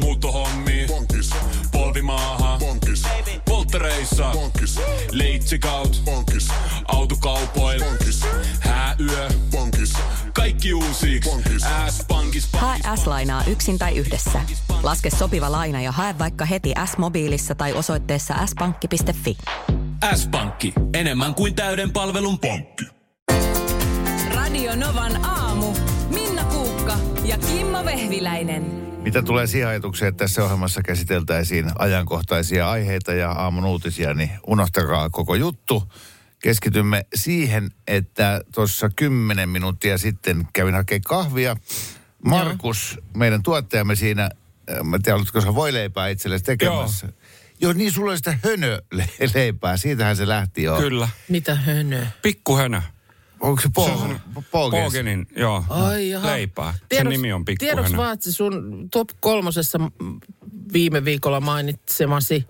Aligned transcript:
Muuttohommi. 0.00 0.84
Bonkis. 0.88 1.30
Polvimaaha. 1.72 2.58
Bonkis. 2.58 3.02
Polttereissa. 3.48 4.30
Bonkis. 4.32 4.80
Leitsikaut. 5.12 6.02
Bonkis. 6.04 6.48
Autokaupoil. 6.88 7.84
Bonkis. 7.84 8.20
Hääyö. 8.60 9.28
Bonkis. 9.50 9.92
Kaikki 10.32 10.74
uusi. 10.74 11.20
S-pankis. 11.90 12.48
Hae 12.52 12.78
S-lainaa 12.96 13.44
yksin 13.44 13.78
tai 13.78 13.96
yhdessä. 13.96 14.40
Laske 14.82 15.10
sopiva 15.10 15.52
laina 15.52 15.80
ja 15.80 15.92
hae 15.92 16.18
vaikka 16.18 16.44
heti 16.44 16.74
S-mobiilissa 16.84 17.54
tai 17.54 17.72
osoitteessa 17.72 18.34
s-pankki.fi. 18.46 19.36
S-pankki. 20.14 20.72
Enemmän 20.94 21.34
kuin 21.34 21.54
täyden 21.54 21.92
palvelun 21.92 22.38
pankki. 22.38 22.84
Radio 24.34 24.76
Novan 24.76 25.24
aamu. 25.24 25.74
Minna 26.08 26.44
Kuukka 26.44 26.96
ja 27.24 27.38
Kimmo 27.38 27.84
Vehviläinen. 27.84 28.85
Mitä 29.06 29.22
tulee 29.22 29.46
siihen 29.46 29.68
ajatukseen, 29.68 30.08
että 30.08 30.24
tässä 30.24 30.44
ohjelmassa 30.44 30.82
käsiteltäisiin 30.82 31.70
ajankohtaisia 31.78 32.70
aiheita 32.70 33.14
ja 33.14 33.30
aamun 33.30 33.64
uutisia, 33.64 34.14
niin 34.14 34.30
unohtakaa 34.46 35.10
koko 35.10 35.34
juttu. 35.34 35.92
Keskitymme 36.38 37.06
siihen, 37.14 37.70
että 37.86 38.40
tuossa 38.54 38.90
kymmenen 38.96 39.48
minuuttia 39.48 39.98
sitten 39.98 40.48
kävin 40.52 40.74
hakemaan 40.74 41.02
kahvia. 41.02 41.56
Markus, 42.24 42.98
meidän 43.16 43.42
tuottajamme 43.42 43.96
siinä, 43.96 44.30
äh, 44.70 44.82
mä 44.82 44.98
tiedän, 44.98 45.18
oletko 45.18 45.40
sä 45.40 45.54
voileipää 45.54 46.08
itsellesi 46.08 46.44
tekemässä? 46.44 47.06
Joo. 47.06 47.16
Joo, 47.60 47.72
niin 47.72 47.92
sulla 47.92 48.10
oli 48.10 48.18
sitä 48.18 48.38
hönöleipää, 48.44 49.76
siitähän 49.76 50.16
se 50.16 50.28
lähti 50.28 50.62
jo. 50.62 50.76
Kyllä. 50.76 51.08
Mitä 51.28 51.54
hönö? 51.54 52.06
Pikkuhönö. 52.22 52.82
Onko 53.40 53.60
se, 53.62 53.68
Se 53.84 53.90
po- 53.90 54.08
on 54.08 54.20
Poogenin, 54.50 55.26
joo, 55.36 55.64
Ai 55.70 56.10
jaha. 56.10 56.26
leipää. 56.26 56.74
Sen 56.94 57.06
nimi 57.06 57.32
on 57.32 57.44
Tiedoks 57.44 57.60
Pikkuhönö. 57.68 57.96
vaan, 57.96 58.12
että 58.12 58.24
se 58.24 58.32
sun 58.32 58.88
top 58.92 59.08
kolmosessa 59.20 59.78
viime 60.72 61.04
viikolla 61.04 61.40
mainitsemasi 61.40 62.46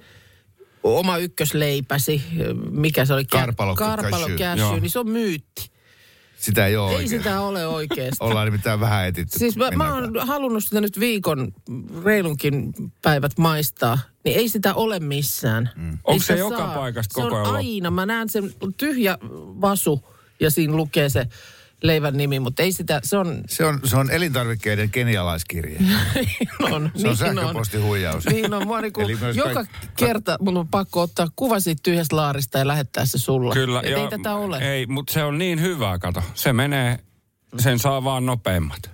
oma 0.83 1.17
ykkösleipäsi, 1.19 2.23
mikä 2.71 3.05
se 3.05 3.15
oli? 3.15 3.23
Kä- 3.23 3.27
Karpalo 3.39 3.75
Karpalo 3.75 4.11
cashew. 4.23 4.37
cashew, 4.39 4.59
Joo. 4.59 4.77
niin 4.81 4.91
se 4.91 4.99
on 4.99 5.11
myytti. 5.11 5.71
Sitä 6.37 6.67
ei 6.67 6.77
ole 6.77 6.91
Ei 6.91 6.97
oikein. 6.97 7.09
sitä 7.09 7.41
ole 7.41 7.67
oikeasti. 7.67 8.17
Ollaan 8.25 8.45
nimittäin 8.47 8.81
vähän 8.81 9.07
etitty. 9.07 9.39
Siis 9.39 9.57
mä, 9.57 9.71
mä 9.71 9.95
oon 9.95 10.13
halunnut 10.27 10.65
sitä 10.65 10.81
nyt 10.81 11.01
viikon 11.01 11.53
reilunkin 12.05 12.73
päivät 13.03 13.39
maistaa, 13.39 13.99
niin 14.25 14.37
ei 14.39 14.49
sitä 14.49 14.75
ole 14.75 15.01
missään. 15.01 15.71
Mm. 15.77 15.99
Onko 16.05 16.23
se 16.23 16.37
joka 16.37 16.67
paikasta 16.75 17.15
koko 17.15 17.29
Se 17.29 17.35
ajan 17.35 17.47
on 17.47 17.53
loppu? 17.55 17.67
aina. 17.69 17.91
Mä 17.91 18.07
näen 18.07 18.29
sen 18.29 18.55
tyhjä 18.77 19.19
vasu 19.61 20.05
ja 20.41 20.51
siinä 20.51 20.73
lukee 20.77 21.09
se 21.09 21.29
leivän 21.83 22.17
nimi, 22.17 22.41
mutta 22.41 22.63
ei 22.63 22.73
sitä, 22.73 23.01
se 23.05 23.17
on... 23.19 23.43
Se 23.49 23.65
on, 23.65 23.81
se 23.85 23.97
on 23.97 24.11
elintarvikkeiden 24.11 24.91
kenialaiskirje. 24.91 25.79
Niin 26.15 26.75
on, 26.75 26.91
Se 26.97 27.09
on 27.09 27.17
niin 27.17 27.17
sähköpostihuijaus. 27.17 28.27
Niin 28.27 28.55
on, 28.55 28.67
mua 28.67 28.81
niinku, 28.81 29.01
joka 29.35 29.55
kaikki- 29.55 29.89
kerta 29.97 30.37
mun 30.41 30.57
on 30.57 30.69
pakko 30.69 31.01
ottaa 31.01 31.29
kuva 31.37 31.61
siitä 31.61 31.81
tyhjästä 31.83 32.17
laarista 32.17 32.59
ja 32.59 32.67
lähettää 32.67 33.07
se 33.07 33.19
sulle. 33.19 33.55
Kyllä, 33.55 33.81
Et 33.81 33.93
ei 33.93 34.09
tätä 34.09 34.35
ole. 34.35 34.59
Ei, 34.59 34.87
mutta 34.87 35.13
se 35.13 35.25
on 35.25 35.39
niin 35.39 35.61
hyvä, 35.61 35.99
kato. 35.99 36.23
Se 36.35 36.53
menee, 36.53 36.99
sen 37.59 37.79
saa 37.79 38.05
vaan 38.05 38.27
nopeimmat. 38.27 38.91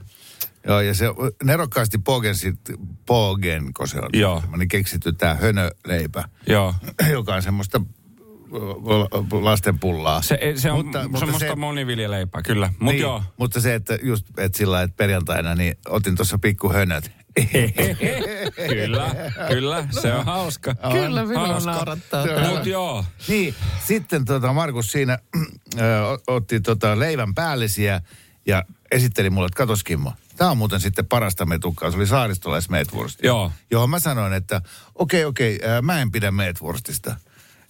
Joo, 0.67 0.81
ja 0.81 0.95
se 0.95 1.06
nerokkaasti 1.45 1.99
Pogen, 1.99 2.34
sit, 2.34 2.61
Pogen, 3.06 3.75
kun 3.77 3.89
se 3.89 3.99
on, 3.99 4.09
Joo. 4.12 4.43
niin 4.56 4.69
keksitty 4.69 5.12
tämä 5.12 5.34
hönöleipä, 5.34 6.25
Joo. 6.47 6.75
joka 7.12 7.34
on 7.34 7.43
semmoista 7.43 7.81
lastenpullaa. 9.41 10.22
Se, 10.22 10.39
se 10.56 10.70
on 10.70 10.77
Mutta- 10.77 10.98
mutta, 10.98 11.08
mutta 11.08 11.19
semmoista 11.19 11.48
se- 11.48 11.55
moniviljaleipää, 11.56 12.42
kyllä. 12.42 12.67
Mutta 12.69 12.84
niin, 12.84 13.00
joo. 13.00 13.22
Mutta 13.36 13.61
se, 13.61 13.75
että 13.75 13.98
just 14.03 14.27
että 14.39 14.59
sillä 14.59 14.83
että 14.83 14.97
perjantaina 14.97 15.55
niin 15.55 15.75
otin 15.89 16.17
tuossa 16.17 16.39
pikku 16.39 16.72
hönöt. 16.72 17.11
kyllä, 18.69 19.11
kyllä, 19.48 19.89
se 20.03 20.12
on 20.14 20.25
hauska. 20.25 20.75
Kyllä 20.92 21.25
minua 21.27 21.47
Hauska. 21.47 21.70
naurattaa. 21.72 22.27
Joo. 22.27 22.41
tämä. 22.41 22.50
Mut 22.50 22.67
joo, 22.67 23.05
niin, 23.28 23.55
sitten 23.86 24.25
tota 24.25 24.53
Markus 24.53 24.87
siinä 24.87 25.19
ö, 25.81 25.81
otti 26.27 26.60
tota 26.60 26.98
leivän 26.98 27.34
päällisiä 27.34 28.00
ja 28.47 28.65
esitteli 28.91 29.31
mulle, 29.31 29.47
että 29.47 29.56
katos 29.56 29.84
Kimmo, 29.84 30.12
tämä 30.37 30.50
on 30.50 30.59
muuten 30.59 30.81
sitten 30.81 31.06
parasta 31.06 31.47
metukkaa. 31.47 31.91
Se 31.91 31.97
oli 31.97 32.06
saaristolaismeetwursti. 32.06 33.27
Joo. 33.27 33.53
Johon 33.71 33.91
mä 33.91 33.98
sanoin, 33.98 34.32
että 34.32 34.60
okei, 34.94 35.25
okei, 35.25 35.59
ää, 35.66 35.82
mä 35.82 36.00
en 36.00 36.12
pidä 36.12 36.31
meetwurstista. 36.31 37.16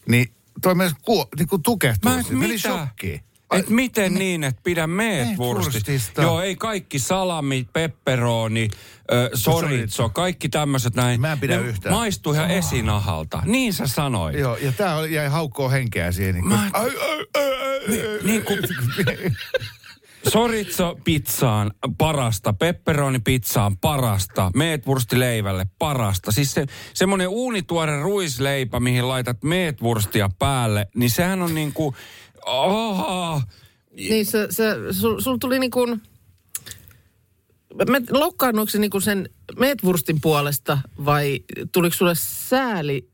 Niin 0.09 0.33
toi 0.63 0.75
myös 0.75 0.93
kuo, 1.03 1.29
niin 1.39 1.49
kuin 1.49 1.63
tukehtui. 1.63 2.13
Mä 2.13 2.21
et 2.21 2.31
meni 2.31 2.49
mitä? 2.55 2.69
shokkiin. 2.69 3.21
Et 3.53 3.69
miten 3.69 4.15
niin, 4.15 4.45
että 4.45 4.61
pidä 4.65 4.87
meetwurstista? 4.87 5.73
Meetwurstista. 5.73 6.23
Joo, 6.23 6.41
ei 6.43 6.57
kaikki 6.57 6.99
salami, 6.99 7.67
pepperoni, 7.73 8.69
ö, 9.13 9.31
soritso, 9.35 10.09
kaikki 10.09 10.49
tämmöiset 10.49 10.95
näin. 10.95 11.21
Mä 11.21 11.33
en 11.33 11.41
pidä 11.41 11.57
ne 11.61 11.63
yhtään. 11.69 11.95
Maistuu 11.95 12.33
ihan 12.33 12.51
esinahalta. 12.51 13.43
Niin 13.45 13.73
sä 13.73 13.87
sanoit. 13.87 14.39
Joo, 14.39 14.57
ja 14.57 14.73
tää 14.73 15.07
jäi 15.07 15.29
haukkoa 15.29 15.69
henkeä 15.69 16.13
siihen. 16.13 16.35
Niin 16.35 16.43
kuin, 16.45 16.55
Mä- 16.55 16.71
ai, 16.73 16.91
ai, 16.91 17.09
ai, 17.11 17.27
ai, 17.35 18.01
ai. 18.01 18.19
Niin 18.23 18.45
kuin 18.45 18.59
Soritso 20.29 20.99
pizzaan 21.05 21.71
parasta, 21.99 22.53
pepperoni 22.53 23.19
pizzaan 23.19 23.77
parasta, 23.77 24.51
meetwurstileivälle 24.55 25.67
parasta. 25.79 26.33
Siis 26.33 26.55
se, 26.55 26.67
semmoinen 26.95 27.29
uunituore 27.29 28.01
ruisleipä, 28.01 28.81
mihin 28.81 29.09
laitat 29.09 29.43
meetwurstia 29.43 30.31
päälle, 30.39 30.87
niin 30.95 31.11
sehän 31.11 31.43
on 31.43 31.55
niin 31.55 31.73
kuin, 31.73 31.95
oh, 32.47 33.43
Niin 33.97 34.27
se, 34.27 34.47
se 34.51 34.75
sul, 34.91 35.21
sul 35.21 35.37
tuli 35.37 35.59
niin 35.59 35.71
kuin, 35.71 36.03
loukkaannuiko 38.11 38.71
se 38.71 38.79
niin 38.79 38.91
kuin 38.91 39.03
sen 39.03 39.29
meetwurstin 39.59 40.21
puolesta 40.21 40.79
vai 41.05 41.41
tuliko 41.73 41.95
sulle 41.95 42.15
sääli 42.15 43.12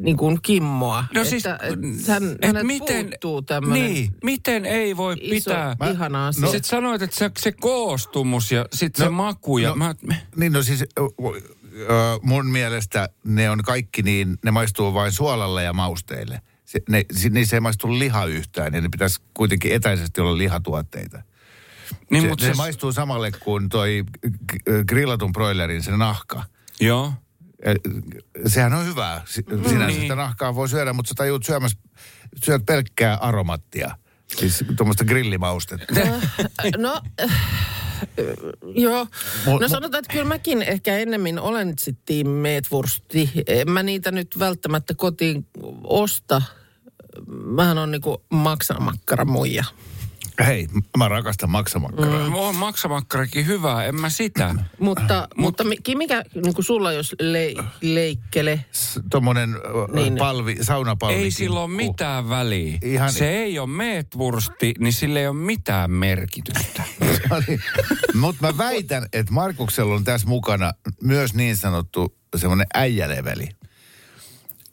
niin 0.00 0.16
kuin 0.16 0.38
Kimmoa? 0.42 1.04
No 1.14 1.20
että, 1.20 1.30
siis, 1.30 1.46
että 1.46 2.12
hän, 2.12 2.32
et 2.32 2.46
hänet 2.46 2.66
miten, 2.66 3.06
puuttuu 3.06 3.42
tämmöinen 3.42 3.92
niin, 3.92 4.10
miten 4.24 4.64
ei 4.64 4.96
voi 4.96 5.16
iso, 5.20 5.50
pitää... 5.50 5.76
ihana 5.90 6.26
asia. 6.26 6.40
No, 6.40 6.50
Sitten 6.50 6.68
sanoit, 6.68 7.02
että 7.02 7.16
se, 7.16 7.30
se 7.38 7.52
koostumus 7.52 8.52
ja 8.52 8.66
sitten 8.72 9.04
se 9.04 9.04
No, 9.04 9.10
maku 9.10 9.58
ja 9.58 9.68
no, 9.68 9.76
mä, 9.76 9.94
Niin 10.36 10.52
no 10.52 10.62
siis 10.62 10.84
mun 12.22 12.46
mielestä 12.46 13.08
ne 13.24 13.50
on 13.50 13.62
kaikki 13.62 14.02
niin, 14.02 14.38
ne 14.44 14.50
maistuu 14.50 14.94
vain 14.94 15.12
suolalle 15.12 15.62
ja 15.62 15.72
mausteille. 15.72 16.40
Se, 16.64 16.80
ne, 16.88 17.04
niissä 17.30 17.56
ei 17.56 17.60
maistu 17.60 17.98
liha 17.98 18.24
yhtään 18.24 18.74
ja 18.74 18.80
ne 18.80 18.88
pitäisi 18.88 19.20
kuitenkin 19.34 19.72
etäisesti 19.72 20.20
olla 20.20 20.38
lihatuotteita. 20.38 21.22
niin, 22.10 22.22
se, 22.22 22.28
mut 22.28 22.40
se, 22.40 22.54
maistuu 22.54 22.92
samalle 22.92 23.30
kuin 23.30 23.68
toi 23.68 24.04
grillatun 24.88 25.32
broilerin 25.32 25.82
se 25.82 25.90
nahka. 25.90 26.42
Joo. 26.80 27.12
Eh, 27.62 27.74
Sehän 28.46 28.74
on 28.74 28.86
hyvää. 28.86 29.22
Si- 29.26 29.44
Sinänsä 29.68 29.86
niin. 29.86 30.00
sitä 30.00 30.14
nahkaa 30.14 30.54
voi 30.54 30.68
syödä, 30.68 30.92
mutta 30.92 31.08
sä 31.08 31.14
tajuut 31.16 31.44
syömässä, 31.46 31.78
syöt 32.44 32.66
pelkkää 32.66 33.16
aromattia. 33.16 33.96
Siis 34.36 34.64
tuommoista 34.76 35.04
grillimaustetta. 35.04 35.94
No, 36.78 37.00
äh, 37.20 37.30
joo. 38.74 39.04
Mu- 39.46 39.60
No 39.60 39.68
sanotaan, 39.68 39.98
että 39.98 40.12
kyllä 40.12 40.24
mäkin 40.24 40.62
ehkä 40.62 40.98
ennemmin 40.98 41.38
olen 41.38 41.74
sitten 41.78 42.28
meetwursti. 42.28 43.30
En 43.46 43.70
mä 43.70 43.82
niitä 43.82 44.10
nyt 44.10 44.38
välttämättä 44.38 44.94
kotiin 44.94 45.46
osta. 45.84 46.42
Mähän 47.44 47.78
on 47.78 47.90
niinku 47.90 48.22
maksamakkaramuija. 48.30 49.64
Hei, 50.46 50.66
mä 50.98 51.08
rakastan 51.08 51.50
maksamakkaraa. 51.50 52.28
Mm. 52.28 52.34
On 52.34 52.56
maksamakkarakin 52.56 53.46
hyvää, 53.46 53.84
en 53.84 53.94
mä 54.00 54.08
sitä. 54.10 54.54
Mutta, 54.78 55.28
mutta 55.36 55.64
mi- 55.64 55.76
mikä 55.94 56.22
niinku 56.44 56.62
sulla, 56.62 56.92
jos 56.92 57.14
le, 57.20 57.54
leikkele? 57.80 58.64
S- 58.72 59.00
Tommonen 59.10 59.50
Niin. 59.52 59.94
niin. 59.94 60.16
palvi, 60.18 60.56
saunapalvi. 60.60 61.14
Ei 61.14 61.30
sillä 61.30 61.60
ole 61.60 61.70
mitään 61.70 62.28
väliä. 62.28 62.78
Ihan- 62.82 63.12
Se 63.12 63.28
ei 63.30 63.58
ole 63.58 63.68
meetwursti, 63.68 64.74
niin 64.78 64.92
sillä 64.92 65.20
ei 65.20 65.26
ole 65.28 65.36
mitään 65.36 65.90
merkitystä. 65.90 66.82
Mutta 68.14 68.46
mä 68.46 68.58
väitän, 68.58 69.06
että 69.12 69.32
Markuksella 69.32 69.94
on 69.94 70.04
tässä 70.04 70.28
mukana 70.28 70.72
myös 71.02 71.34
niin 71.34 71.56
sanottu 71.56 72.16
semmoinen 72.36 72.66
äijäleveli. 72.74 73.48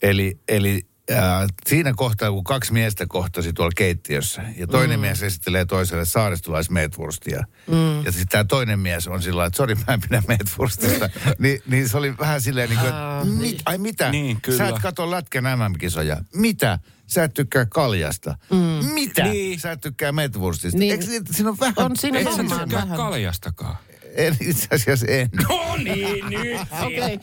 Eli, 0.02 0.38
eli 0.48 0.82
äh, 1.12 1.18
siinä 1.66 1.92
kohtaa, 1.96 2.30
kun 2.30 2.44
kaksi 2.44 2.72
miestä 2.72 3.06
kohtasi 3.08 3.52
tuolla 3.52 3.72
keittiössä, 3.76 4.42
ja 4.56 4.66
toinen 4.66 4.98
mm. 4.98 5.00
mies 5.00 5.22
esittelee 5.22 5.64
toiselle 5.64 6.04
saaristolaismeetwurstia, 6.04 7.44
mm. 7.66 8.04
ja 8.04 8.12
sitten 8.12 8.28
tämä 8.28 8.44
toinen 8.44 8.78
mies 8.78 9.08
on 9.08 9.22
sillä 9.22 9.44
että 9.44 9.56
sori, 9.56 9.74
mä 9.74 9.94
en 9.94 10.00
pidä 10.00 10.22
meetwurstista, 10.28 11.10
Ni, 11.38 11.58
niin 11.66 11.88
se 11.88 11.96
oli 11.96 12.18
vähän 12.18 12.40
silleen 12.40 12.68
niin 12.68 12.80
kuin, 12.80 12.88
että 12.88 13.24
mit, 13.24 13.62
ai 13.66 13.78
mitä? 13.78 14.10
Niin, 14.10 14.40
kyllä. 14.40 14.58
Sä 14.58 14.68
et 14.68 14.78
katso 14.82 15.10
lätkän 15.10 15.44
MM-kisoja. 15.44 16.16
Mitä? 16.34 16.78
Sä 17.06 17.24
et 17.24 17.34
tykkää 17.34 17.66
kaljasta. 17.66 18.38
Mm. 18.50 18.86
Mitä? 18.92 19.24
Niin. 19.24 19.60
Sä 19.60 19.72
et 19.72 19.80
tykkää 19.80 20.12
meetwurstista. 20.12 20.78
Niin. 20.78 20.92
Eikö 20.92 21.04
siinä- 21.04 21.26
siinä 21.30 21.50
on 21.50 21.56
vähän... 21.60 21.74
On 21.76 21.96
siinä 21.96 22.22
sä 22.24 22.30
tykkää 22.36 22.82
vähän. 22.82 22.96
kaljastakaan. 22.96 23.76
En 24.16 24.36
itse 24.40 24.66
asiassa 24.74 25.06
en. 25.06 25.28
No 25.48 25.76
niin, 25.76 26.30
nyt. 26.30 26.60
Okei. 26.86 27.18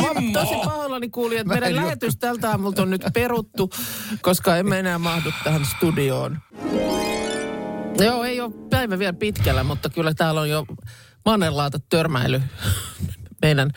Mä 0.00 0.08
oon 0.08 0.32
tosi 0.32 0.54
pahoillani 0.64 1.08
kuulin, 1.08 1.38
että 1.38 1.54
Mä 1.54 1.60
meidän 1.60 1.76
lähetys 1.76 2.16
tältä 2.16 2.50
aamulta 2.50 2.82
on 2.82 2.90
nyt 2.90 3.04
peruttu, 3.14 3.70
koska 4.22 4.56
emme 4.56 4.78
enää 4.78 4.98
mahdu 4.98 5.30
tähän 5.44 5.64
studioon. 5.64 6.38
Joo, 7.98 8.24
ei 8.24 8.40
ole 8.40 8.52
päivä 8.70 8.98
vielä 8.98 9.12
pitkällä, 9.12 9.64
mutta 9.64 9.90
kyllä 9.90 10.14
täällä 10.14 10.40
on 10.40 10.50
jo 10.50 10.66
mannerlaata 11.24 11.78
törmäily 11.88 12.42
meidän 13.42 13.70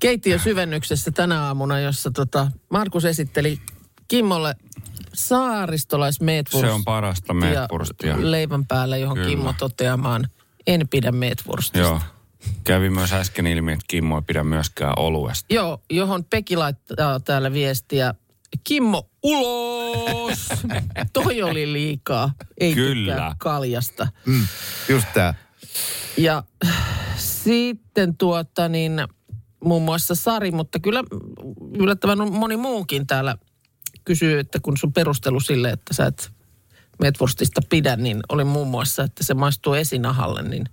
keittiön 0.00 0.40
syvennyksessä 0.40 1.10
tänä 1.10 1.42
aamuna, 1.42 1.80
jossa 1.80 2.10
tota 2.10 2.50
Markus 2.70 3.04
esitteli 3.04 3.60
Kimmolle 4.08 4.54
saaristolaismeetwurstia 5.14 6.68
Se 6.70 6.74
on 6.74 6.84
parasta 6.84 7.34
meetwurstia. 7.34 8.16
leivän 8.18 8.66
päällä, 8.66 8.96
johon 8.96 9.16
Kyllä. 9.16 9.28
Kimmo 9.28 9.54
toteamaan, 9.58 10.28
en 10.66 10.88
pidä 10.88 11.12
meetwurstista. 11.12 11.78
Joo. 11.78 12.00
Kävi 12.64 12.90
myös 12.90 13.12
äsken 13.12 13.46
ilmi, 13.46 13.72
että 13.72 13.84
Kimmo 13.88 14.16
ei 14.16 14.22
pidä 14.26 14.44
myöskään 14.44 14.98
oluesta. 14.98 15.54
Joo, 15.54 15.82
johon 15.90 16.24
Peki 16.24 16.56
laittaa 16.56 17.20
täällä 17.20 17.52
viestiä. 17.52 18.14
Kimmo, 18.64 19.10
ulos! 19.22 20.48
Toi 21.12 21.42
oli 21.42 21.72
liikaa. 21.72 22.32
Ei 22.60 22.74
Kyllä. 22.74 23.34
kaljasta. 23.38 24.08
Mm, 24.26 24.46
just 24.88 25.06
tää. 25.14 25.34
Ja 26.16 26.42
sitten 27.16 28.16
tuota 28.16 28.68
niin, 28.68 28.92
muun 29.64 29.82
muassa 29.82 30.14
Sari, 30.14 30.50
mutta 30.50 30.78
kyllä 30.80 31.04
yllättävän 31.78 32.32
moni 32.32 32.56
muukin 32.56 33.06
täällä 33.06 33.36
kysyy, 34.04 34.38
että 34.38 34.58
kun 34.62 34.76
sun 34.76 34.92
perustelu 34.92 35.40
sille, 35.40 35.70
että 35.70 35.94
sä 35.94 36.06
et 36.06 36.30
Metwurstista 37.00 37.60
pidä, 37.70 37.96
niin 37.96 38.20
oli 38.28 38.44
muun 38.44 38.68
muassa, 38.68 39.02
että 39.02 39.24
se 39.24 39.34
maistuu 39.34 39.74
esinahalle, 39.74 40.42
niin 40.42 40.64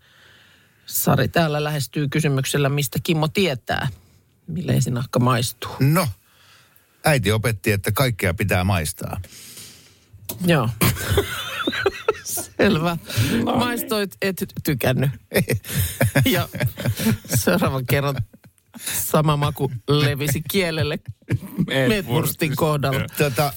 Sari 0.86 1.28
täällä 1.28 1.64
lähestyy 1.64 2.08
kysymyksellä, 2.08 2.70
mistä 2.70 3.00
Kimmo 3.04 3.28
tietää, 3.28 3.88
mille 4.48 4.72
esinahka 4.72 5.20
maistuu. 5.20 5.72
No, 5.80 6.08
äiti 7.06 7.32
opetti, 7.32 7.72
että 7.72 7.92
kaikkea 7.92 8.34
pitää 8.34 8.64
maistaa. 8.64 9.22
Joo. 10.46 10.70
Selvä. 12.58 12.98
Maistoit, 13.46 14.18
et 14.22 14.44
tykännyt. 14.64 15.12
ja 16.26 16.50
seuraavan 17.36 17.86
kerran 17.86 18.16
sama 19.10 19.38
maku 19.38 19.72
levisi 19.88 20.42
kielelle 20.52 21.00
Metwurstin 21.88 22.56
kohdalla. 22.56 23.06
Tota, 23.18 23.54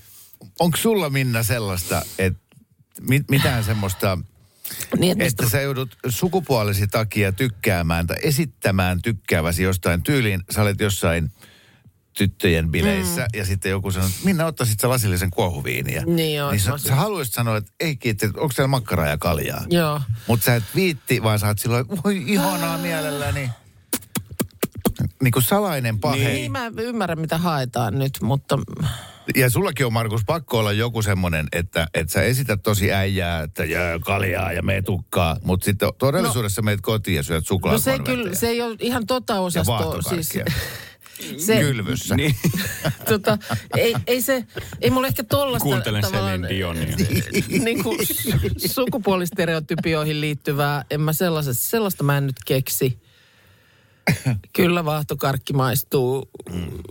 onko 0.61 0.77
sulla 0.77 1.11
Minna 1.11 1.43
sellaista, 1.43 2.03
että 2.19 2.45
mit, 3.00 3.31
mitään 3.31 3.64
semmoista, 3.64 4.19
Niin, 4.98 5.12
että 5.12 5.25
että 5.25 5.50
sä 5.50 5.60
joudut 5.60 5.96
sukupuolesi 6.08 6.87
takia 6.87 7.32
tykkäämään 7.32 8.06
tai 8.06 8.16
esittämään 8.22 9.02
tykkääväsi 9.02 9.62
jostain 9.62 10.02
tyyliin, 10.02 10.43
sä 10.50 10.62
olet 10.62 10.81
jossain 10.81 11.31
tyttöjen 12.16 12.70
bileissä 12.70 13.20
mm. 13.20 13.38
ja 13.38 13.46
sitten 13.46 13.70
joku 13.70 13.90
sanoo, 13.90 14.08
että 14.08 14.20
Minna 14.25 14.46
ottaisit 14.46 14.81
sä 14.81 14.88
lasillisen 14.88 15.31
kuohuviiniä. 15.31 16.02
Niin 16.06 16.37
joo, 16.37 16.50
niin 16.50 16.60
sä, 16.60 16.78
sä 16.78 16.94
haluaisit 16.94 17.34
sanoa, 17.34 17.56
että 17.56 17.72
ei 17.81 17.96
kiitti, 17.96 18.26
onko 18.26 18.52
siellä 18.52 18.69
makkaraa 18.69 19.06
ja 19.06 19.19
kaljaa. 19.19 19.64
Joo. 19.70 20.00
Mutta 20.26 20.44
sä 20.44 20.54
et 20.54 20.64
viitti, 20.75 21.22
vaan 21.22 21.38
sä 21.38 21.46
oot 21.46 21.58
silloin, 21.58 21.81
että 21.81 22.02
voi 22.04 22.25
ihanaa 22.26 22.78
mielelläni. 22.78 23.50
Niin 25.23 25.33
kuin 25.33 25.43
salainen 25.43 26.01
pahe. 26.01 26.29
niin 26.29 26.53
mä 26.53 26.71
ymmärrän, 26.81 27.21
mitä 27.21 27.39
haetaan 27.39 27.99
nyt, 27.99 28.13
mutta 28.23 28.59
Ja 29.37 29.51
sullakin 29.51 29.87
on, 29.87 29.93
Markus, 29.93 30.23
pakko 30.27 30.59
olla 30.59 30.73
joku 30.73 31.03
semmoinen, 31.03 31.49
että, 31.53 31.87
että 31.95 32.13
sä 32.13 32.23
esität 32.23 32.63
tosi 32.63 32.93
äijää, 32.93 33.43
että 33.43 33.65
jää 33.65 33.99
kaljaa 33.99 34.53
ja 34.53 34.63
meetukkaa, 34.63 35.37
mutta 35.45 35.65
sitten 35.65 35.89
todellisuudessa 35.99 36.63
no, 36.63 36.65
meet 36.65 36.81
kotiin 36.81 37.17
ja 37.17 37.23
syöt 37.23 37.45
no 37.45 37.47
suklaakonventteja. 37.47 38.07
se 38.07 38.11
ei 38.11 38.17
kyllä, 38.17 38.35
se 38.35 38.49
ei 38.49 38.63
ole 38.63 38.77
ihan 38.81 39.07
tota 39.07 39.41
osastoa. 39.41 40.03
Siis, 40.03 40.39
se, 41.39 41.61
Kylvyssä. 41.61 42.17
Niin. 42.17 42.37
tota, 43.11 43.39
ei, 43.77 43.95
ei 44.07 44.23
se, 44.23 44.45
ei 44.81 44.91
mulla 44.91 45.07
ehkä 45.07 45.25
tollasta 45.25 45.63
Kuuntelen 45.63 46.03
tavallaan, 46.03 46.49
Dionia. 46.49 46.97
niin 47.65 47.83
kuin 47.83 47.99
sukupuolistereotypioihin 48.67 50.21
liittyvää, 50.21 50.85
en 50.91 51.01
mä 51.01 51.13
sellaista, 51.13 51.55
sellaista 51.55 52.05
mä 52.05 52.19
en 52.19 52.27
nyt 52.27 52.37
keksi. 52.47 52.99
Kyllä 54.53 54.85
vaahtokarkki 54.85 55.53
maistuu, 55.53 56.31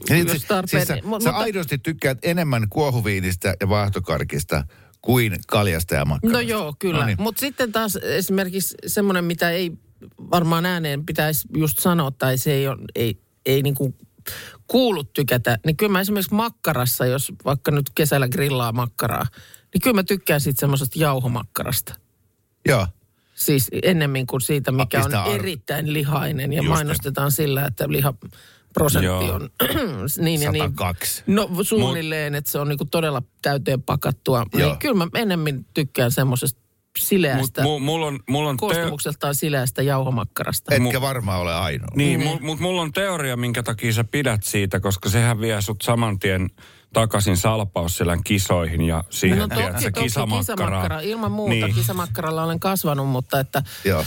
Ja 0.10 0.18
jos 0.18 0.32
siis, 0.32 0.46
tarpeen. 0.46 0.86
siis 0.86 0.88
sä, 0.88 0.96
Mu- 0.96 1.02
sä 1.04 1.10
mutta- 1.10 1.32
aidosti 1.32 1.78
tykkäät 1.78 2.18
enemmän 2.24 2.70
kuohuviinistä 2.70 3.56
ja 3.62 3.70
vaahtokarkista 3.70 4.64
kuin 5.02 5.38
kaljasta 5.48 5.96
ja 5.96 6.06
makkarasta. 6.06 6.38
No 6.38 6.48
joo, 6.50 6.76
kyllä. 6.80 7.00
No 7.00 7.06
niin. 7.06 7.22
Mutta 7.22 7.40
sitten 7.40 7.72
taas 7.72 7.96
esimerkiksi 7.96 8.76
semmoinen, 8.88 9.24
mitä 9.26 9.50
ei 9.52 9.72
varmaan 10.32 10.66
ääneen 10.66 11.06
pitäisi 11.06 11.48
just 11.58 11.80
sanoa, 11.80 12.12
tai 12.12 12.38
se 12.38 12.52
ei, 12.54 12.68
ole, 12.68 12.78
ei, 12.96 13.20
ei 13.46 13.62
niin 13.62 13.76
kuin 13.76 13.96
kuulu 14.68 15.04
tykätä, 15.04 15.58
niin 15.66 15.78
kyllä 15.78 15.92
mä 15.92 16.02
esimerkiksi 16.02 16.34
makkarassa, 16.34 17.06
jos 17.06 17.32
vaikka 17.46 17.72
nyt 17.72 17.90
kesällä 17.96 18.28
grillaa 18.30 18.72
makkaraa, 18.72 19.26
niin 19.74 19.82
kyllä 19.82 19.96
mä 19.96 20.04
tykkään 20.04 20.42
siitä 20.42 20.60
semmoisesta 20.60 21.00
jauhomakkarasta. 21.00 21.96
Joo. 22.68 22.88
Siis 23.36 23.70
ennemmin 23.84 24.28
kuin 24.28 24.42
siitä, 24.42 24.72
mikä 24.72 25.04
on 25.04 25.16
ar- 25.16 25.30
erittäin 25.30 25.94
lihainen 25.94 26.54
ja 26.54 26.62
Just 26.62 26.70
mainostetaan 26.70 27.32
sillä, 27.32 27.66
että 27.66 27.86
lihaprosentti 27.88 29.06
Joo. 29.06 29.34
on 29.34 29.50
niin 30.26 30.42
ja 30.42 30.52
niin. 30.52 30.64
102. 30.64 31.24
No 31.28 31.50
suunnilleen, 31.62 32.36
että 32.36 32.52
se 32.52 32.60
on 32.60 32.68
niinku 32.68 32.86
todella 32.86 33.22
täyteen 33.42 33.82
pakattua. 33.82 34.46
Joo. 34.54 34.70
Niin 34.70 34.80
kyllä 34.80 34.96
mä 34.96 35.08
enemmän 35.16 35.66
tykkään 35.74 36.12
semmoisesta 36.12 36.66
Mut, 37.00 37.08
sileästä, 37.08 37.64
mu, 37.64 37.80
mulla 37.80 38.06
on, 38.06 38.20
mulla 38.30 38.50
on 38.50 38.58
teo- 38.58 38.60
koostumukseltaan 38.60 39.36
sileästä 39.36 39.82
jauhomakkarasta. 39.82 40.76
Etkä 40.76 41.02
varmaan 41.02 41.42
ole 41.42 41.54
ainoa. 41.54 41.88
Niin, 41.96 42.20
mm. 42.20 42.46
mutta 42.46 42.64
mulla 42.64 42.82
on 42.82 42.92
teoria, 42.92 43.38
minkä 43.38 43.64
takia 43.64 43.94
sä 43.94 44.04
pidät 44.04 44.44
siitä, 44.44 44.80
koska 44.80 45.10
sehän 45.10 45.42
vie 45.42 45.62
sut 45.62 45.82
saman 45.82 46.20
tien 46.20 46.50
takaisin 46.96 47.38
salpausselän 47.38 48.24
kisoihin 48.24 48.82
ja 48.82 49.04
siihen, 49.10 49.38
no 49.40 49.46
no, 49.48 49.56
tiedät, 49.56 49.80
se 49.80 49.92
toki, 49.92 49.94
toki 49.94 50.04
kisamakkara. 50.38 51.00
Ilman 51.00 51.32
muuta 51.32 51.50
niin. 51.54 51.74
Kisamakkaralla 51.76 52.44
olen 52.44 52.60
kasvanut, 52.60 53.08
mutta 53.08 53.40
että 53.40 53.64
Joo. 53.86 54.06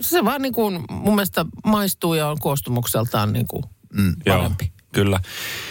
se 0.00 0.24
vaan 0.24 0.42
niin 0.42 0.52
kuin 0.52 0.84
mun 0.90 1.14
mielestä 1.14 1.44
maistuu 1.64 2.14
ja 2.14 2.28
on 2.28 2.38
koostumukseltaan 2.40 3.32
niin 3.32 3.46
kuin 3.46 3.62
Mm. 3.92 4.14
Joo, 4.26 4.36
parempi. 4.36 4.72
kyllä. 4.92 5.20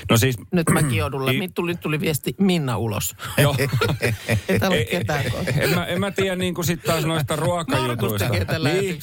No 0.09 0.18
siis, 0.18 0.36
Nyt 0.51 0.69
mäkiodulle. 0.74 1.33
I- 1.33 1.39
Mi- 1.39 1.50
Tuli, 1.50 1.75
tuli 1.75 2.00
viesti 2.00 2.36
Minna 2.39 2.77
ulos. 2.77 3.15
joo. 3.38 3.56
Ei 4.00 4.59
täällä 4.59 4.68
ole 4.68 4.75
Ei- 4.77 4.86
ketään 4.86 5.24
en, 5.57 5.75
mä, 5.75 5.86
en 5.86 6.00
mä 6.00 6.12
tiedä 6.12 6.36
niin 6.36 6.53
kuin 6.56 6.65
sit 6.65 6.83
taas 6.83 7.06
noista 7.06 7.33
Markus 7.33 7.48
ruokajutuista. 7.48 8.30
tekee 8.30 8.45
tämän 8.45 8.74
Niin. 8.74 9.00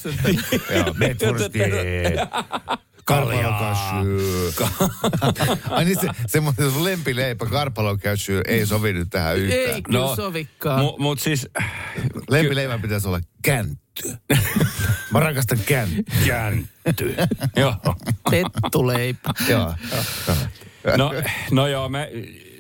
Joo, 0.77 0.95
meetwurstit. 0.95 1.53
Karpalokassyy. 3.05 4.53
Ai 5.71 5.85
niin 5.85 6.01
se, 6.01 6.09
semmoinen 6.27 6.71
sun 6.71 6.85
lempileipä, 6.85 7.47
karpalokassyy, 7.47 8.41
ei 8.47 8.67
sovi 8.67 8.93
nyt 8.93 9.09
tähän 9.11 9.37
yhtään. 9.39 9.75
Ei 9.75 9.83
kyllä 9.83 10.17
sovikaan. 10.17 10.81
Mu, 10.81 10.97
mut 10.99 11.21
siis, 11.21 11.49
Lempileivän 12.31 12.83
pitäisi 12.83 13.09
olla 13.09 13.21
käntty. 13.43 14.17
Mä 15.13 15.21
rakastan 15.21 15.59
käntty. 15.67 16.05
käänty. 16.27 17.17
joo. 17.57 17.75
Pettuleipä. 18.31 19.31
Joo. 19.49 19.75
No, 20.97 21.13
no 21.51 21.67
joo, 21.67 21.89
me, 21.89 22.11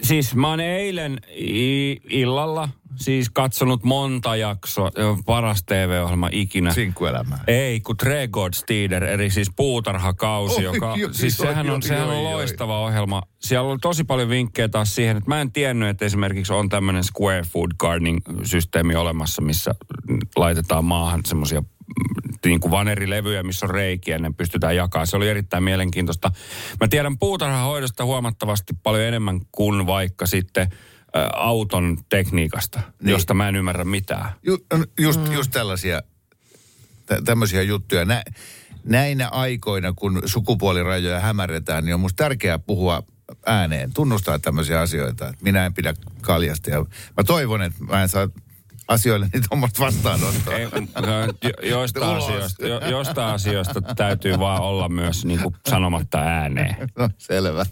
siis 0.03 0.35
mä 0.35 0.49
oon 0.49 0.61
eilen 0.61 1.21
i, 1.37 2.01
illalla 2.11 2.69
siis 2.97 3.31
katsonut 3.31 3.85
monta 3.85 4.37
jaksoa, 4.37 4.91
paras 5.27 5.63
TV-ohjelma 5.63 6.29
ikinä. 6.33 6.75
Sinkkuelämää. 6.75 7.39
Ei, 7.47 7.81
kun 7.81 7.97
Tregårdstider, 7.97 9.05
eli 9.05 9.31
siis 9.31 9.51
puutarhakausi, 9.57 10.57
Oi, 10.57 10.75
joka, 10.75 10.93
oi, 10.93 11.09
siis 11.13 11.41
oi, 11.41 11.47
sehän 11.47 11.71
on, 11.71 11.83
sehän 11.83 12.09
oi, 12.09 12.17
on 12.17 12.27
oi. 12.27 12.33
loistava 12.33 12.81
ohjelma. 12.81 13.23
Siellä 13.39 13.71
on 13.71 13.81
tosi 13.81 14.05
paljon 14.05 14.29
vinkkejä 14.29 14.69
taas 14.69 14.95
siihen, 14.95 15.17
että 15.17 15.31
mä 15.31 15.41
en 15.41 15.53
tiennyt, 15.53 15.89
että 15.89 16.05
esimerkiksi 16.05 16.53
on 16.53 16.69
tämmöinen 16.69 17.05
square 17.05 17.43
food 17.43 17.71
gardening-systeemi 17.79 18.95
olemassa, 18.95 19.43
missä 19.43 19.75
laitetaan 20.37 20.85
maahan 20.85 21.21
semmoisia 21.25 21.63
niin 22.47 22.61
kuin 22.61 22.71
vanerilevyjä, 22.71 23.43
missä 23.43 23.67
on 23.67 23.71
reikiä, 23.71 24.19
ne 24.19 24.33
pystytään 24.37 24.77
jakamaan. 24.77 25.07
Se 25.07 25.17
oli 25.17 25.29
erittäin 25.29 25.65
mielenkiintoista. 25.65 26.31
Mä 26.81 26.89
tiedän 26.89 27.19
puutarhahoidosta 27.19 28.05
huomattavasti 28.05 28.75
paljon 28.83 29.05
enemmän 29.05 29.41
kuin 29.53 29.87
vaikka 29.87 30.27
sitten 30.27 30.69
ä, 31.17 31.27
auton 31.33 31.99
tekniikasta, 32.09 32.81
Niin. 33.03 33.11
josta 33.11 33.35
mä 33.35 33.49
en 33.49 33.57
ymmärrä 33.57 33.85
mitään. 33.85 34.29
Ju, 34.43 34.59
just, 35.01 35.21
mm. 35.21 35.33
just 35.33 35.51
tällaisia 35.51 36.03
tä, 37.07 37.23
tämmöisiä 37.25 37.63
juttuja. 37.63 38.05
Nä, 38.05 38.23
näinä 38.85 39.29
aikoina, 39.29 39.93
kun 39.97 40.23
sukupuolirajoja 40.25 41.21
hämärretään, 41.21 41.85
niin 41.85 41.95
on 41.95 42.01
musta 42.01 42.25
tärkeää 42.25 42.59
puhua 42.59 43.03
ääneen, 43.47 43.95
tunnustaa 43.95 44.39
tämmöisiä 44.39 44.81
asioita. 44.81 45.29
että 45.29 45.45
Minä 45.45 45.67
en 45.67 45.75
pidä 45.75 45.95
kaljasta 46.21 46.71
ja 46.71 46.79
mä 47.17 47.25
toivon, 47.27 47.63
että 47.63 47.85
mä 47.85 48.03
en 48.03 48.09
saa 48.09 48.29
asioille 48.89 49.29
niitä 49.33 49.47
tuommoista 49.49 49.85
vastaanottoa. 49.85 50.55
Ei, 50.55 50.69
jo, 51.43 51.69
joista, 51.71 52.17
asioista, 52.17 52.67
jo, 52.67 52.81
joista 52.89 53.33
asioista 53.33 53.83
täytyy 53.83 54.39
vaan 54.39 54.63
olla 54.63 54.89
myös 54.89 55.25
niin 55.25 55.41
kuin 55.41 55.55
sanomatta 55.71 56.19
ääneen. 56.19 56.77
No, 56.99 57.11
selvä. 57.19 57.67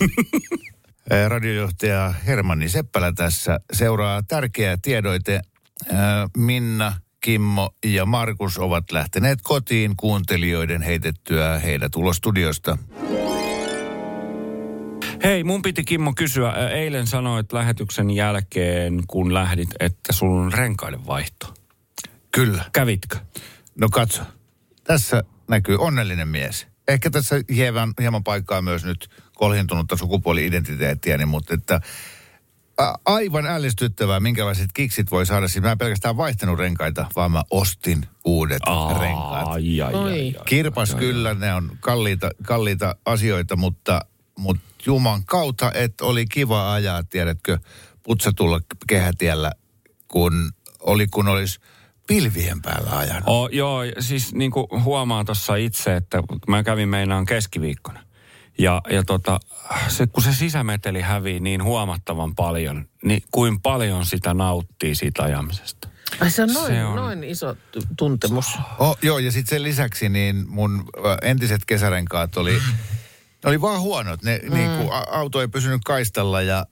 Eh, 1.10 1.28
Radiojohtaja 1.28 2.14
Hermanni 2.26 2.68
Seppälä 2.68 3.12
tässä 3.12 3.60
seuraa 3.72 4.22
tärkeää 4.22 4.76
tiedoite. 4.82 5.34
Eh, 5.34 5.96
Minna, 6.36 6.92
Kimmo 7.20 7.70
ja 7.84 8.06
Markus 8.06 8.58
ovat 8.58 8.92
lähteneet 8.92 9.38
kotiin 9.42 9.96
kuuntelijoiden 9.96 10.82
heitettyä 10.82 11.58
heidät 11.58 11.96
ulos 11.96 12.16
studiosta. 12.16 12.78
Hei, 15.24 15.44
mun 15.44 15.62
piti 15.62 15.84
Kimmo 15.84 16.12
kysyä. 16.16 16.48
Ä, 16.48 16.68
Eilen 16.68 17.06
sanoit 17.06 17.52
lähetyksen 17.52 18.10
jälkeen, 18.10 19.02
kun 19.06 19.34
lähdit, 19.34 19.68
että 19.80 20.12
sulla 20.12 20.42
on 20.42 20.52
renkaiden 20.52 21.06
vaihto. 21.06 21.54
Kyllä. 22.32 22.64
Kävitkö? 22.72 23.16
No 23.78 23.88
katso, 23.88 24.22
tässä 24.84 25.22
näkyy 25.48 25.76
onnellinen 25.76 26.28
mies. 26.28 26.66
ehkä 26.88 27.10
tässä 27.10 27.36
hieman, 27.54 27.94
hieman 28.00 28.24
paikkaa 28.24 28.62
myös 28.62 28.84
nyt 28.84 29.08
kolhintunutta 29.40 29.96
sukupuoli-identiteettiäni, 29.96 31.26
mutta 31.26 31.54
että 31.54 31.80
aivan 33.04 33.46
ällistyttävää, 33.46 34.20
minkälaiset 34.20 34.70
kiksit 34.74 35.10
voi 35.10 35.26
saada. 35.26 35.48
Siis 35.48 35.62
mä 35.62 35.72
en 35.72 35.78
pelkästään 35.78 36.16
vaihtanut 36.16 36.58
renkaita, 36.58 37.06
vaan 37.16 37.32
mä 37.32 37.42
ostin 37.50 38.06
uudet 38.24 38.62
renkaat. 39.00 39.48
Ai, 39.48 39.80
ai, 39.80 39.94
ai, 39.94 40.12
ai. 40.12 40.34
Kirpas 40.44 40.94
kyllä, 40.94 41.34
ne 41.34 41.54
on 41.54 41.70
kalliita, 41.80 42.30
kalliita 42.42 42.96
asioita, 43.06 43.56
mutta, 43.56 44.00
mutta 44.38 44.62
Juman 44.86 45.24
kautta, 45.24 45.72
että 45.72 46.04
oli 46.04 46.26
kiva 46.26 46.72
ajaa, 46.72 47.02
tiedätkö, 47.02 47.58
putsatulla 48.02 48.60
kehätiellä, 48.86 49.52
kun 50.08 50.52
oli 50.80 51.06
kun 51.06 51.28
olisi 51.28 51.60
pilvien 52.06 52.62
päällä 52.62 52.98
ajanut. 52.98 53.24
Oh, 53.26 53.48
joo, 53.52 53.80
siis 54.00 54.34
niin 54.34 54.50
kuin 54.50 54.66
huomaa 54.84 55.24
tuossa 55.24 55.56
itse, 55.56 55.96
että 55.96 56.22
mä 56.48 56.62
kävin 56.62 56.88
meinaan 56.88 57.26
keskiviikkona. 57.26 58.09
Ja, 58.60 58.80
ja 58.90 59.04
tota, 59.04 59.40
se, 59.88 60.06
kun 60.06 60.22
se 60.22 60.32
sisämeteli 60.34 61.00
hävii 61.00 61.40
niin 61.40 61.64
huomattavan 61.64 62.34
paljon, 62.34 62.88
niin 63.04 63.22
kuin 63.30 63.60
paljon 63.60 64.06
sitä 64.06 64.34
nauttii 64.34 64.94
siitä 64.94 65.22
ajamisesta. 65.22 65.88
Ai 66.20 66.30
se 66.30 66.42
on 66.42 66.52
noin, 66.52 66.66
Se 66.72 66.84
on- 66.84 66.96
noin 66.96 67.24
iso 67.24 67.54
t- 67.54 67.58
tuntemus. 67.96 68.46
Oh, 68.78 68.98
joo, 69.02 69.18
ja 69.18 69.32
sitten 69.32 69.50
sen 69.56 69.62
lisäksi 69.62 70.08
niin 70.08 70.44
mun 70.48 70.84
ö, 70.96 71.16
entiset 71.22 71.64
kesärenkaat 71.64 72.36
oli, 72.36 72.52
ne 73.44 73.50
oli 73.50 73.60
vaan 73.60 73.80
huonot. 73.80 74.22
Ne, 74.22 74.40
mm. 74.44 74.54
niin 74.54 74.70
kuin, 74.76 74.92
a- 74.92 75.06
auto 75.10 75.40
ei 75.40 75.48
pysynyt 75.48 75.80
kaistalla 75.84 76.42
ja, 76.42 76.66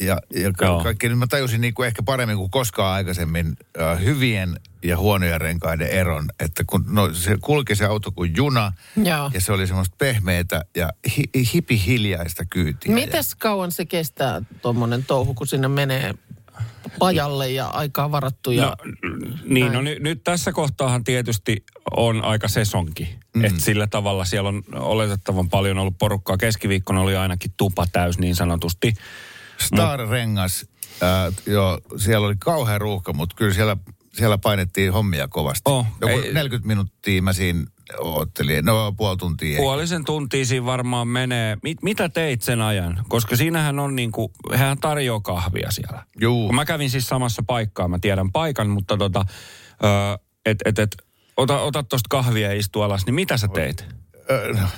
ja, 0.00 0.18
ja 0.34 0.52
ka- 0.52 0.64
Joo. 0.64 0.82
kaikki. 0.82 1.08
Nyt 1.08 1.18
mä 1.18 1.26
tajusin 1.26 1.60
niin 1.60 1.74
kuin 1.74 1.86
ehkä 1.86 2.02
paremmin 2.02 2.36
kuin 2.36 2.50
koskaan 2.50 2.94
aikaisemmin 2.94 3.56
ö, 3.80 3.96
hyvien 3.96 4.60
ja 4.82 4.96
huonojen 4.96 5.40
renkaiden 5.40 5.88
eron. 5.88 6.28
Että 6.40 6.64
kun 6.66 6.84
no, 6.88 7.14
se 7.14 7.36
kulki 7.40 7.74
se 7.74 7.84
auto 7.84 8.10
kuin 8.10 8.32
juna 8.36 8.72
Joo. 9.04 9.30
ja 9.34 9.40
se 9.40 9.52
oli 9.52 9.66
semmoista 9.66 9.96
pehmeitä 9.98 10.64
ja 10.76 10.92
hi, 11.16 11.24
hipi 11.54 11.82
hiljaista 11.86 12.44
kyytiä. 12.44 12.94
Mites 12.94 13.34
kauan 13.34 13.72
se 13.72 13.84
kestää 13.84 14.42
tuommoinen 14.62 15.04
touhu, 15.04 15.34
kun 15.34 15.46
sinne 15.46 15.68
menee 15.68 16.14
pajalle 16.98 17.50
ja 17.50 17.66
aikaa 17.66 18.10
varattu 18.10 18.50
ja... 18.50 18.62
No, 18.66 18.76
niin, 19.44 19.72
no 19.72 19.80
nyt, 19.80 20.02
nyt 20.02 20.24
tässä 20.24 20.52
kohtaahan 20.52 21.04
tietysti 21.04 21.64
on 21.96 22.24
aika 22.24 22.48
sesonki. 22.48 23.18
Mm. 23.34 23.44
Että 23.44 23.60
sillä 23.60 23.86
tavalla 23.86 24.24
siellä 24.24 24.48
on 24.48 24.62
oletettavan 24.74 25.48
paljon 25.48 25.78
ollut 25.78 25.98
porukkaa. 25.98 26.36
Keskiviikkona 26.36 27.00
oli 27.00 27.16
ainakin 27.16 27.52
tupa 27.56 27.86
täys 27.92 28.18
niin 28.18 28.34
sanotusti. 28.36 28.94
Star-rengas, 29.62 30.66
äh, 31.02 31.34
joo, 31.46 31.80
siellä 31.96 32.26
oli 32.26 32.36
kauhean 32.38 32.80
ruuhka, 32.80 33.12
mutta 33.12 33.36
kyllä 33.36 33.54
siellä, 33.54 33.76
siellä 34.12 34.38
painettiin 34.38 34.92
hommia 34.92 35.28
kovasti. 35.28 35.62
Oh, 35.70 35.86
Joku 36.00 36.18
ei- 36.18 36.32
40 36.34 36.66
minuuttia 36.68 37.22
mä 37.22 37.32
siinä 37.32 37.64
oottelin, 37.98 38.64
no 38.64 38.92
puoli 38.96 39.16
tuntia. 39.16 39.56
Puolisen 39.56 40.04
tuntia 40.04 40.44
siinä 40.46 40.66
varmaan 40.66 41.08
menee. 41.08 41.56
Mit, 41.62 41.82
mitä 41.82 42.08
teit 42.08 42.42
sen 42.42 42.60
ajan? 42.60 43.04
Koska 43.08 43.36
siinähän 43.36 43.78
on 43.78 43.96
niinku, 43.96 44.32
hän 44.54 44.78
tarjoaa 44.78 45.20
kahvia 45.20 45.70
siellä. 45.70 46.04
Juu. 46.20 46.52
Mä 46.52 46.64
kävin 46.64 46.90
siis 46.90 47.06
samassa 47.06 47.42
paikkaa, 47.46 47.88
mä 47.88 47.98
tiedän 47.98 48.32
paikan, 48.32 48.70
mutta 48.70 48.96
tota, 48.96 49.24
ö, 49.84 50.18
et, 50.46 50.58
et, 50.64 50.78
et, 50.78 50.96
ota, 51.36 51.60
ota 51.60 51.82
tosta 51.82 52.06
kahvia 52.10 52.48
ja 52.52 52.58
istu 52.58 52.82
alas, 52.82 53.06
niin 53.06 53.14
mitä 53.14 53.36
sä 53.36 53.48
teit? 53.48 53.84
Ö, 54.30 54.52
no, 54.60 54.68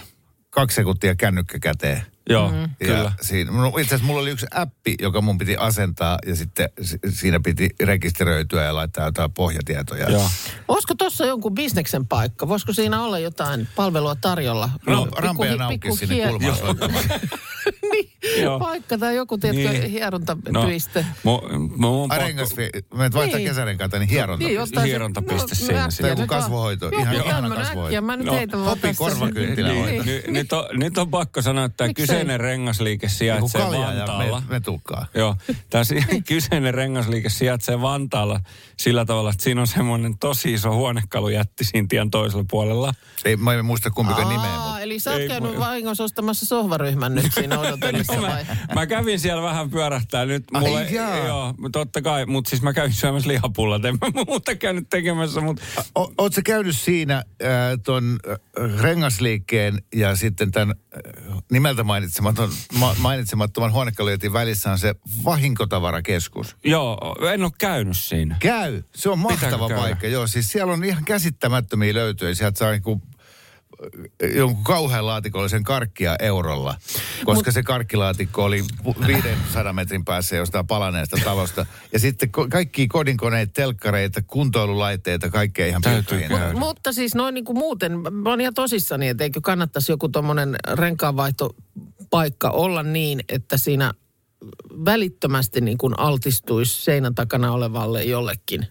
kaksi 0.51 0.75
sekuntia 0.75 1.15
kännykkä 1.15 1.59
käteen. 1.59 2.03
Joo, 2.31 2.51
Mm. 2.51 2.57
mm. 2.57 2.69
kyllä. 2.85 2.99
Ja 2.99 3.13
siinä, 3.21 3.51
no, 3.53 3.69
itse 3.69 3.81
asiassa 3.83 4.07
mulla 4.07 4.21
oli 4.21 4.31
yksi 4.31 4.47
appi, 4.55 4.95
joka 5.01 5.21
mun 5.21 5.39
piti 5.39 5.57
asentaa 5.57 6.19
ja 6.27 6.37
sitten 6.37 6.69
si- 6.83 6.99
siinä 7.09 7.41
piti 7.45 7.69
rekisteröityä 7.83 8.65
ja 8.65 8.75
laittaa 8.75 9.05
jotain 9.05 9.33
pohjatietoja. 9.33 10.11
Joo. 10.11 10.31
Olisiko 10.69 10.95
tuossa 10.95 11.27
jonkun 11.27 11.55
bisneksen 11.55 12.07
paikka? 12.07 12.49
Voisiko 12.49 12.73
siinä 12.73 13.03
olla 13.03 13.19
jotain 13.19 13.69
palvelua 13.77 14.15
tarjolla? 14.15 14.71
No, 14.87 15.09
rampeja 15.17 15.53
pikku 15.69 15.89
naukki 15.89 16.07
sinne 16.07 16.15
hie- 16.25 16.29
kulmaan 16.31 16.57
niin, 17.93 18.11
Joo. 18.43 18.59
paikka 18.59 18.99
tai 18.99 19.17
joku, 19.17 19.39
tiedätkö, 19.39 19.69
Niin. 19.69 19.81
niin. 19.81 19.91
hierontapiste. 19.91 21.07
Mu, 21.23 21.41
mu, 21.59 21.69
mun 21.77 22.13
Ai 22.13 22.19
pakko- 22.19 22.25
rengas, 22.27 22.55
menet 22.95 23.15
vaihtaa 23.15 23.39
Niin. 23.39 23.49
kesärenkaita, 23.49 23.99
niin 23.99 24.09
hieronta. 24.09 24.47
Niin, 24.47 24.67
se- 24.67 24.83
Hierontapiste 24.87 25.55
siinä 25.55 25.79
äkkiä 25.79 25.91
sitten. 25.91 26.17
Tai 26.17 26.23
joku 26.23 26.27
kasvohoito, 26.35 26.87
Joku 26.87 26.97
ihan- 27.01 27.15
ihana 27.15 27.49
kasvohoito. 27.55 27.83
äkkiä, 27.85 28.01
mä 28.01 28.17
nyt 28.17 28.27
No, 28.27 28.33
heitän 28.33 28.61
vaan 28.61 28.69
hopi 28.71 28.81
tässä. 28.81 29.05
korvakynttilä 29.05 29.69
Niin. 29.69 29.85
hoito. 29.85 30.31
Nyt, 30.31 30.53
on, 30.53 30.65
nyt 30.73 30.99
on 30.99 31.11
pakko 31.11 31.43
sanoa, 31.43 31.65
että 31.65 31.77
tämä 31.77 31.89
Miksei? 31.89 32.07
Kyseinen 32.13 32.41
rengasliike 32.41 33.09
sijaitsee 33.09 33.63
Vantaalla. 33.63 34.41
me, 34.41 34.47
metukkaa. 34.49 35.07
Joo, 35.15 35.37
tämä 35.71 35.85
kyseinen 36.29 36.75
rengasliike 36.75 37.29
sijaitsee 37.29 37.81
Vantaalla 37.81 38.41
sillä 38.79 39.05
tavalla, 39.05 39.31
että 39.31 39.43
siinä 39.43 39.61
on 39.61 39.67
semmoinen 39.67 40.19
tosi 40.19 40.53
iso 40.53 40.75
huonekalujätti 40.75 41.65
siinä 41.65 41.87
tien 41.91 42.11
toisella 42.11 42.45
puolella. 42.51 42.95
Ei, 43.25 43.37
mä 43.37 43.55
en 43.55 43.65
muista 43.65 43.91
kumpikaan 43.91 44.27
Aa, 44.27 44.33
nimeä, 44.33 44.59
mutta 44.59 44.81
eli 44.81 44.99
sä 44.99 45.11
oot 45.11 45.23
käynyt 45.29 45.59
vahingossa 45.59 46.05
ostamassa 46.05 46.47
sohvaryhmän 46.47 47.15
nyt 47.15 47.33
siinä 47.35 47.59
odotellessa 47.59 48.21
mä, 48.21 48.29
vai? 48.29 48.45
mä 48.75 48.87
kävin 48.87 49.21
siellä 49.21 49.43
vähän 49.43 49.71
pyörähtää 49.71 50.25
nyt. 50.25 50.45
Ai 50.55 50.61
Mulle, 50.61 50.89
jaa. 50.91 51.17
joo, 51.17 51.55
totta 51.73 52.03
kai, 52.03 52.27
mutta 52.27 52.51
siis 52.51 52.63
mä 52.63 52.73
kävin 52.73 52.93
syömässä 52.93 53.29
lihapullat, 53.29 53.85
en 53.85 53.95
mä 53.95 54.25
muuta 54.27 54.55
käynyt 54.55 54.87
tekemässä, 54.91 55.41
mutta 55.41 55.63
O, 55.99 56.13
oot 56.19 56.33
sä 56.35 56.43
käynyt 56.43 56.77
siinä 56.77 57.17
äh, 57.17 57.23
ton 57.85 58.19
äh, 58.31 58.81
rengasliikkeen 58.81 59.83
ja 59.95 60.17
sitten 60.17 60.51
tämän 60.51 60.75
äh, 60.97 61.39
nimeltä 61.53 61.85
mainitsematon, 62.03 62.51
ma, 62.79 62.97
mainitsemattoman 62.99 63.73
huonekalujätin 63.73 64.33
välissä 64.33 64.71
on 64.71 64.79
se 64.79 64.95
vahinkotavarakeskus. 65.25 66.57
joo, 66.65 67.17
en 67.33 67.43
ole 67.43 67.53
käynyt 67.59 67.97
siinä. 67.97 68.37
Käy, 68.41 68.83
se 68.95 69.11
on 69.11 69.19
mahtava 69.19 69.69
paikka. 69.69 70.07
Joo, 70.07 70.27
siis 70.27 70.53
siellä 70.53 70.73
on 70.73 70.85
ihan 70.85 71.05
käsittämättömiä 71.05 71.95
löytöjä. 71.95 72.35
Sieltä 72.35 72.59
saa 72.59 72.71
äh, 72.71 72.81
jonkun 74.35 74.65
kauhean 74.65 75.07
laatikollisen 75.07 75.65
karkkia 75.65 76.17
eurolla, 76.19 76.75
koska 77.25 77.49
Mut, 77.49 77.55
se 77.55 77.63
karkkilaatikko 77.63 78.45
oli 78.45 78.65
pu- 78.85 79.07
500 79.07 79.73
metrin 79.73 80.05
päässä 80.05 80.37
jostain 80.37 80.67
palaneesta 80.67 81.17
talosta. 81.25 81.67
Ja 81.93 81.99
sitten 81.99 82.29
ko- 82.29 82.49
kaikki 82.49 82.89
kodinkoneita, 82.89 83.53
telkkareita, 83.53 84.23
kuntoilulaitteita, 84.27 85.31
kaikkea 85.31 85.67
ihan 85.67 85.83
käydä. 85.83 86.53
Mutta 86.59 86.93
siis 86.93 87.15
noin 87.15 87.35
niin 87.35 87.45
kuin 87.45 87.59
muuten, 87.59 87.93
mä 88.13 88.31
oon 88.31 88.41
ihan 88.41 88.55
tosissani, 88.55 89.09
että 89.09 89.25
eikö 89.25 89.41
kannattaisi 89.43 89.93
joku 89.93 90.09
tuommoinen 90.09 90.57
renkaanvaihtopaikka 90.73 92.51
olla 92.51 92.83
niin, 92.83 93.21
että 93.29 93.57
siinä 93.57 93.93
välittömästi 94.85 95.61
niin 95.61 95.79
kuin 95.79 95.99
altistuisi 95.99 96.83
seinän 96.83 97.15
takana 97.15 97.53
olevalle 97.53 98.05
jollekin. 98.05 98.67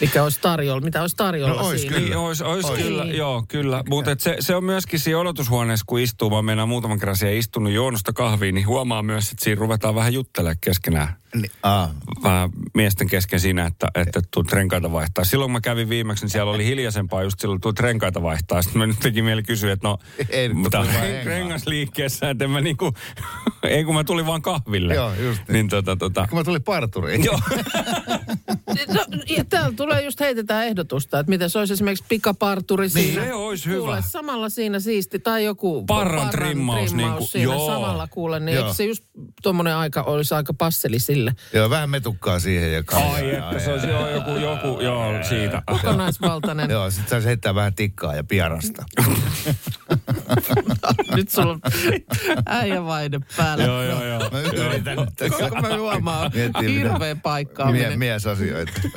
Mikä 0.00 0.22
olisi 0.22 0.38
tarjolla, 0.42 0.80
mitä 0.80 1.00
olisi 1.00 1.16
tarjolla 1.16 1.54
No 1.54 1.66
ois 1.66 1.80
siinä. 1.80 1.96
kyllä. 1.96 2.08
Niin, 2.08 2.18
ois, 2.18 2.42
ois 2.42 2.64
Ois. 2.64 2.82
kyllä, 2.82 3.04
Niin. 3.04 3.16
joo, 3.16 3.44
kyllä. 3.48 3.84
Mutta 3.88 4.10
se, 4.18 4.36
se 4.40 4.54
on 4.56 4.64
myöskin 4.64 5.00
siinä 5.00 5.18
odotushuoneessa, 5.18 5.84
kun 5.88 6.00
istuu, 6.00 6.30
mä 6.30 6.42
mennään 6.42 6.68
muutaman 6.68 6.98
kerran 6.98 7.16
siellä 7.16 7.38
istunut 7.38 7.72
juonosta 7.72 8.12
kahviin, 8.12 8.54
niin 8.54 8.66
huomaa 8.66 9.02
myös, 9.02 9.30
että 9.30 9.44
siinä 9.44 9.60
ruvetaan 9.60 9.94
vähän 9.94 10.12
juttelemaan 10.12 10.56
keskenään. 10.60 11.16
Niin, 11.34 11.50
aa, 11.62 11.94
Vähän 12.22 12.50
miesten 12.74 13.08
kesken 13.08 13.40
siinä, 13.40 13.66
että, 13.66 13.88
että 13.94 14.20
tuut 14.34 14.52
renkaita 14.52 14.92
vaihtaa. 14.92 15.24
Silloin 15.24 15.48
kun 15.48 15.52
mä 15.52 15.60
kävin 15.60 15.88
viimeksi, 15.88 16.24
niin 16.24 16.30
siellä 16.30 16.52
oli 16.52 16.64
hiljaisempaa 16.64 17.22
just 17.22 17.40
silloin, 17.40 17.60
tuut 17.60 17.80
renkaita 17.80 18.22
vaihtaa. 18.22 18.62
Sitten 18.62 18.78
mä 18.80 18.86
nyt 18.86 18.98
teki 19.00 19.22
mieli 19.22 19.42
kysyä, 19.42 19.72
että 19.72 19.88
no, 19.88 19.98
Ei 20.30 20.48
mutta 20.48 20.78
vaan 20.78 20.88
rengasliikkeessä, 21.24 22.30
että 22.30 22.44
en 22.44 22.50
mä 22.50 22.60
niinku, 22.60 22.92
ei 23.62 23.84
kun 23.84 23.94
mä 23.94 24.04
tulin 24.04 24.26
vaan 24.26 24.42
kahville. 24.42 24.94
Joo, 24.94 25.14
just 25.14 25.38
niin. 25.48 25.52
Niin 25.52 25.68
tota, 25.68 25.96
tota, 25.96 26.26
kun 26.30 26.38
mä 26.38 26.44
tulin 26.44 26.62
parturiin. 26.62 27.24
joo. 27.24 27.40
No, 28.94 29.04
ja 29.36 29.44
täällä 29.50 29.72
tulee 29.76 30.02
just 30.04 30.20
heitetään 30.20 30.66
ehdotusta, 30.66 31.18
että 31.18 31.30
miten 31.30 31.50
se 31.50 31.58
olisi 31.58 31.72
esimerkiksi 31.72 32.04
pikaparturi 32.08 32.88
Niin, 32.88 32.90
siinä. 32.90 33.24
se 33.24 33.34
olisi 33.34 33.66
hyvä. 33.68 33.78
Kuule, 33.78 34.02
samalla 34.08 34.48
siinä 34.48 34.80
siisti, 34.80 35.18
tai 35.18 35.44
joku 35.44 35.84
Parran 35.86 36.30
trimmaus, 36.30 36.94
niin 36.94 37.12
kuin- 37.12 37.28
siinä 37.28 37.52
joo. 37.54 37.66
samalla 37.66 38.06
kuule, 38.06 38.40
niin 38.40 38.54
Joo. 38.56 38.64
eikö 38.64 38.76
se 38.76 38.84
just 38.84 39.04
tuommoinen 39.42 39.76
aika 39.76 40.02
olisi 40.02 40.34
aika 40.34 40.54
passeli 40.54 40.98
sille 40.98 41.32
Joo, 41.52 41.70
vähän 41.70 41.90
metukkaa 41.90 42.38
siihen 42.40 42.72
ja 42.72 42.82
kaljaa. 42.82 43.14
Ai 43.14 43.34
että 43.34 43.58
se 43.58 43.72
olisi 43.72 43.86
joo, 43.86 44.10
joku, 44.10 44.30
joku, 44.30 44.80
joo, 44.80 45.24
siitä. 45.28 45.62
kokonaisvaltainen. 45.66 46.70
Joo, 46.70 46.90
sit 46.90 47.08
saisi 47.08 47.26
heittää 47.28 47.54
vähän 47.54 47.74
tikkaa 47.74 48.14
ja 48.14 48.24
piarasta. 48.24 48.84
Nyt 51.16 51.30
sulla 51.30 51.52
on 51.52 51.60
äijävaide 52.46 53.20
päällä. 53.36 53.64
Joo, 53.64 53.82
joo, 53.82 54.04
joo. 54.04 54.30
Mä 54.30 54.40
yritän 54.40 54.96
nyt 54.96 55.08
tässä 55.16 55.48
Koko 55.50 55.62
mä 55.62 55.76
huomaan 55.78 56.32
hirveä 56.62 56.98
mie- 56.98 57.14
paikkaaminen. 57.22 57.98
miesasioita. 57.98 58.72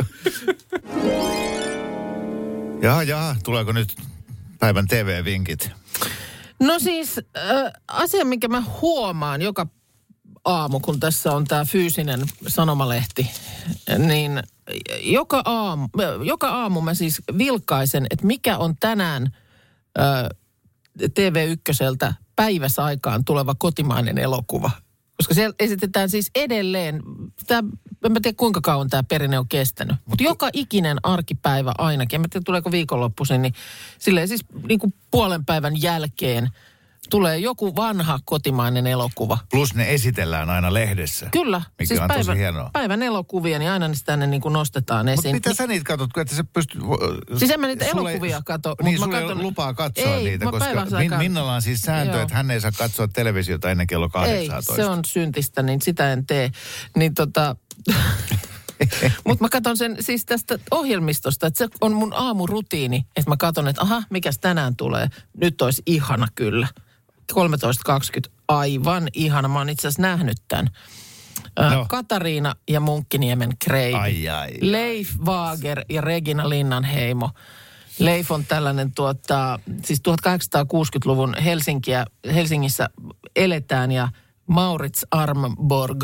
Jaha, 2.82 3.04
jaha, 3.04 3.36
tuleeko 3.44 3.72
nyt 3.72 3.96
päivän 4.60 4.88
TV-vinkit? 4.88 5.72
No 6.60 6.80
siis 6.80 7.18
äh, 7.18 7.24
asia, 7.88 8.26
minkä 8.26 8.48
mä 8.48 8.64
huomaan 8.82 9.42
joka 9.42 9.68
aamu, 10.46 10.80
kun 10.80 11.00
tässä 11.00 11.32
on 11.32 11.46
tämä 11.46 11.66
fyysinen 11.66 12.22
sanomalehti, 12.48 13.32
niin 13.98 14.44
joka 15.02 15.42
aamu, 15.46 15.88
joka 16.24 16.50
aamu 16.50 16.82
mä 16.82 16.94
siis 16.94 17.22
vilkaisen, 17.38 18.08
että 18.10 18.26
mikä 18.26 18.58
on 18.58 18.76
tänään 18.80 19.36
äh, 20.00 20.30
TV1 21.02 22.14
päiväsaikaan 22.36 23.26
tuleva 23.26 23.56
kotimainen 23.58 24.18
elokuva. 24.18 24.72
Koska 25.18 25.34
siellä 25.34 25.56
esitetään 25.60 26.10
siis 26.10 26.32
edelleen, 26.36 27.02
tämä, 27.48 27.70
en 28.06 28.12
mä 28.12 28.20
tiedä 28.22 28.36
kuinka 28.38 28.62
kauan 28.62 28.90
tämä 28.90 29.04
perinne 29.04 29.40
on 29.40 29.48
kestänyt, 29.48 29.96
mutta 30.06 30.24
joka 30.24 30.50
ikinen 30.54 30.98
arkipäivä 31.04 31.72
ainakin, 31.78 32.18
en 32.18 32.22
mä 32.22 32.28
tiedä 32.30 32.44
tuleeko 32.46 32.72
viikonloppuisin, 32.72 33.42
niin 33.42 33.54
silleen 34.00 34.28
siis 34.28 34.46
niin 34.68 34.80
kuin 34.80 34.94
puolen 35.12 35.46
päivän 35.46 35.82
jälkeen 35.82 36.50
tulee 37.14 37.38
joku 37.38 37.76
vanha 37.76 38.20
kotimainen 38.26 38.88
elokuva. 38.88 39.38
Plus 39.52 39.74
ne 39.76 39.94
esitellään 39.94 40.50
aina 40.50 40.74
lehdessä. 40.74 41.28
Kyllä. 41.32 41.62
Mikä 41.80 41.88
siis 41.88 42.00
on 42.00 42.08
päivän, 42.08 42.26
tosi 42.26 42.38
hienoa. 42.38 42.70
Päivän 42.74 43.04
elokuvia, 43.04 43.60
niin 43.60 43.72
aina 43.72 43.88
niistä 43.88 44.06
tänne 44.06 44.28
niin 44.28 44.42
kuin 44.42 44.54
nostetaan 44.54 45.06
Mutta 45.06 45.20
esiin. 45.22 45.36
mitä 45.36 45.54
sä 45.54 45.68
niitä 45.68 45.84
katot, 45.84 46.14
kun 46.14 46.22
että 46.22 46.36
sä 46.36 46.44
pystyt... 46.44 46.82
Siis 47.38 47.52
en 47.52 47.60
mä 47.60 47.68
niitä 47.68 47.86
sulle 47.92 48.10
ei- 48.10 48.14
elokuvia 48.16 48.42
kato, 48.46 48.76
Niin, 48.84 49.04
ei 49.04 49.22
katon- 49.22 49.42
lupaa 49.42 49.74
katsoa 49.74 50.16
Ei, 50.16 50.24
niitä, 50.24 50.46
koska 50.46 50.98
Min, 50.98 51.18
Minnalla 51.18 51.54
on 51.54 51.62
siis 51.62 51.82
sääntö, 51.82 52.14
Joo. 52.14 52.22
että 52.24 52.36
hän 52.36 52.52
ei 52.52 52.62
saa 52.62 52.72
katsoa 52.72 53.08
televisiota 53.08 53.72
ennen 53.72 53.88
kello 53.88 54.06
Ei, 54.06 54.12
18. 54.48 54.76
se 54.76 54.86
on 54.86 55.00
syntistä, 55.06 55.64
niin 55.64 55.82
sitä 55.82 56.14
en 56.14 56.26
tee. 56.26 56.52
Niin 56.96 57.14
tota... 57.14 57.56
Mutta 59.26 59.44
mä 59.44 59.50
katson 59.50 59.78
sen 59.78 59.98
siis 60.00 60.26
tästä 60.26 60.60
ohjelmistosta, 60.72 61.48
että 61.48 61.58
se 61.58 61.68
on 61.82 61.94
mun 61.94 62.14
aamurutiini, 62.14 63.06
että 63.16 63.32
mä 63.32 63.38
katson, 63.38 63.68
että 63.68 63.82
aha, 63.82 64.04
mikäs 64.10 64.40
tänään 64.40 64.76
tulee. 64.76 65.08
Nyt 65.38 65.62
olisi 65.62 65.82
ihana 65.86 66.28
kyllä. 66.36 66.68
13.20, 67.34 68.32
aivan 68.48 69.08
ihana. 69.14 69.48
Mä 69.48 69.60
oon 69.60 69.70
itse 69.70 69.88
asiassa 69.88 70.02
nähnyt 70.02 70.38
tämän. 70.48 70.70
No. 71.60 71.86
Katariina 71.90 72.56
ja 72.70 72.80
Munkkiniemen 72.80 73.58
Kreivi. 73.66 73.98
Ai, 73.98 74.30
ai, 74.30 74.30
ai. 74.30 74.52
Leif 74.62 75.10
Waager 75.26 75.86
ja 75.90 76.02
Regina 76.02 76.50
Linnanheimo. 76.50 77.30
Leif 78.00 78.32
on 78.32 78.46
tällainen 78.46 78.92
tuota, 78.92 79.60
siis 79.84 80.02
1860-luvun 80.10 81.36
Helsinkiä, 81.44 82.06
Helsingissä 82.34 82.90
eletään 83.36 83.92
ja 83.92 84.10
Maurits 84.48 85.06
Armborg 85.12 86.04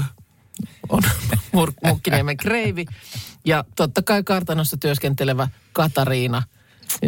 on 0.90 1.04
Munkkiniemen 1.84 2.38
kreivi. 2.38 2.86
Ja 3.46 3.64
totta 3.76 4.02
kai 4.02 4.24
kartanossa 4.24 4.78
työskentelevä 4.78 5.48
Katariina, 5.74 6.44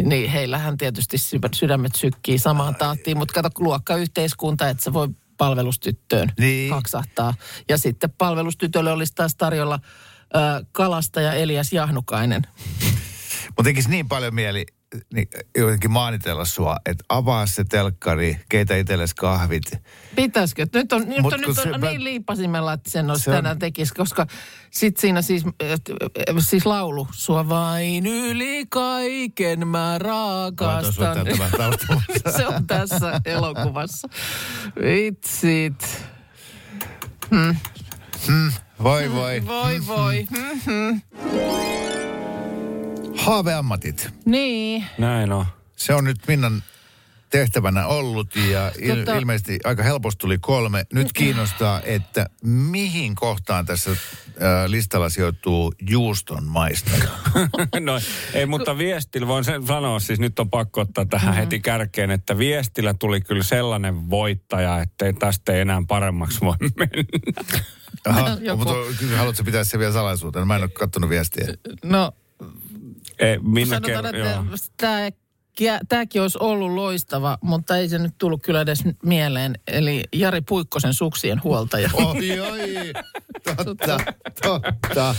niin 0.02 0.30
heillähän 0.30 0.76
tietysti 0.76 1.18
sy- 1.18 1.38
sydämet 1.54 1.94
sykkii 1.94 2.38
samaan 2.38 2.74
tahtiin, 2.74 3.18
mutta 3.18 3.34
kato 3.34 3.50
luokkayhteiskunta, 3.58 4.68
että 4.68 4.84
se 4.84 4.92
voi 4.92 5.08
palvelustyttöön 5.36 6.32
Niin. 6.38 6.72
haksahtaa. 6.74 7.34
Ja 7.68 7.78
sitten 7.78 8.10
palvelustytölle 8.18 8.92
olisi 8.92 9.12
taas 9.14 9.34
tarjolla 9.36 9.78
ö, 10.34 10.64
kalastaja 10.72 11.32
Elias 11.32 11.72
Jahnukainen. 11.72 12.42
Mutta 13.46 13.62
tekisi 13.64 13.90
niin 13.90 14.08
paljon 14.08 14.34
mieli 14.34 14.66
niin, 15.14 15.28
jotenkin 15.58 15.90
maanitella 15.90 16.44
sua, 16.44 16.76
että 16.86 17.04
avaa 17.08 17.46
se 17.46 17.64
telkkari, 17.64 18.40
keitä 18.48 18.76
itsellesi 18.76 19.14
kahvit. 19.16 19.62
Pitäisikö? 20.16 20.66
Nyt 20.74 20.92
on, 20.92 21.08
nyt 21.08 21.20
Mut 21.22 21.32
on, 21.32 21.40
nyt 21.40 21.56
se- 21.56 21.70
on 21.72 21.80
mä- 21.80 21.86
niin 21.90 22.04
liipasimella, 22.04 22.72
että 22.72 22.90
sen 22.90 23.10
olisi 23.10 23.24
Se 23.24 23.30
on- 23.30 23.36
tänään 23.36 23.58
tekisi, 23.58 23.94
koska 23.94 24.26
sit 24.70 24.96
siinä 24.96 25.22
siis, 25.22 25.44
siis 26.38 26.66
laulu, 26.66 27.08
sua 27.12 27.48
vain 27.48 28.06
yli 28.06 28.66
kaiken 28.68 29.68
mä 29.68 29.98
rakastan. 29.98 31.16
Se 32.36 32.46
on 32.46 32.66
tässä 32.66 33.20
elokuvassa. 33.24 34.08
Vitsit. 34.82 36.02
Voi 38.82 39.12
voi. 39.12 39.42
Voi 39.46 39.86
voi. 39.86 40.26
Hmm. 40.66 41.00
Haaveammatit. 43.16 44.08
Niin. 44.24 44.84
Näin 44.98 45.32
on. 45.32 45.46
Se 45.76 45.94
on 45.94 46.04
nyt 46.04 46.18
Minnan 46.28 46.62
tehtävänä 47.30 47.86
ollut 47.86 48.36
ja 48.36 48.70
il- 48.70 49.08
Tota- 49.08 49.16
ilmeisesti 49.18 49.58
aika 49.64 49.82
helposti 49.82 50.18
tuli 50.20 50.38
kolme. 50.38 50.86
Nyt 50.92 51.12
kiinnostaa, 51.12 51.80
että 51.84 52.26
mihin 52.44 53.14
kohtaan 53.14 53.66
tässä 53.66 53.90
äh, 53.90 53.96
listalla 54.66 55.08
sijoittuu 55.08 55.74
juuston 55.88 56.44
maistaja. 56.44 57.04
No 57.80 58.00
ei, 58.34 58.46
mutta 58.46 58.78
viestillä 58.78 59.26
voin 59.26 59.44
sen 59.44 59.66
sanoa, 59.66 60.00
siis 60.00 60.20
nyt 60.20 60.38
on 60.38 60.50
pakko 60.50 60.80
ottaa 60.80 61.04
tähän 61.06 61.28
Mm-hmm. 61.28 61.40
heti 61.40 61.60
kärkeen, 61.60 62.10
että 62.10 62.38
viestillä 62.38 62.94
tuli 62.94 63.20
kyllä 63.20 63.42
sellainen 63.42 64.10
voittaja, 64.10 64.80
että 64.80 65.06
ei 65.06 65.12
tästä 65.12 65.52
ei 65.52 65.60
enää 65.60 65.82
paremmaksi 65.88 66.40
voi 66.40 66.56
mennä. 66.76 67.04
Aha, 68.06 68.36
Joku. 68.40 68.64
mutta 68.64 68.74
kyllä 68.98 69.16
haluatko 69.18 69.44
pitää 69.44 69.64
se 69.64 69.78
vielä 69.78 69.92
salaisuutena? 69.92 70.44
Mä 70.44 70.56
en 70.56 70.62
ole 70.62 70.70
kattonut 70.70 71.10
viestiä. 71.10 71.46
No, 71.84 72.12
Ei, 73.18 73.38
minä 73.38 73.66
sanotaan, 73.66 74.16
joo. 74.18 74.28
että 74.28 74.66
tämä 74.76 75.08
Tämäkin 75.88 76.22
olisi 76.22 76.38
ollut 76.40 76.72
loistava, 76.72 77.38
mutta 77.42 77.76
ei 77.76 77.88
se 77.88 77.98
nyt 77.98 78.14
tullut 78.18 78.42
kyllä 78.42 78.60
edes 78.60 78.84
mieleen. 79.02 79.54
Eli 79.66 80.04
Jari 80.12 80.40
Puikkosen 80.40 80.94
suksien 80.94 81.42
huoltaja. 81.44 81.90
Oi, 81.92 82.40
oi, 82.40 82.92
totta, 83.64 83.98
totta. 84.42 85.14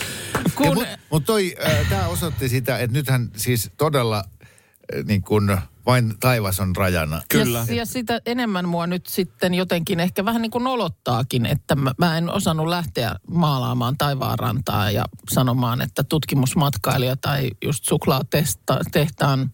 Kun- 0.56 0.67
Mutta 0.67 0.97
mut 1.10 1.25
toi, 1.25 1.56
äh, 1.65 1.89
tämä 1.89 2.08
osoitti 2.08 2.49
sitä, 2.49 2.77
että 2.77 2.97
nythän 2.97 3.29
siis 3.36 3.71
todella 3.77 4.23
niin 5.04 5.22
kun 5.22 5.58
vain 5.86 6.13
taivas 6.19 6.60
on 6.60 6.76
rajana. 6.76 7.22
Kyllä. 7.30 7.65
Ja, 7.67 7.76
ja 7.76 7.86
sitä 7.86 8.22
enemmän 8.26 8.69
mua 8.69 8.88
nyt 8.88 9.08
sitten 9.08 9.54
jotenkin 9.54 10.00
ehkä 10.00 10.26
vähän 10.26 10.41
niin 10.41 10.52
kuin 10.52 10.63
nolottaakin, 10.63 11.46
että 11.46 11.76
mä, 11.76 11.91
mä 11.98 12.17
en 12.17 12.30
osannut 12.30 12.67
lähteä 12.67 13.15
maalaamaan 13.28 13.98
taivaanrantaa 13.98 14.91
ja 14.91 15.06
sanomaan, 15.30 15.82
että 15.82 16.04
tutkimusmatkailija 16.04 17.15
tai 17.15 17.52
just 17.63 17.84
suklaatehtaan 17.84 19.52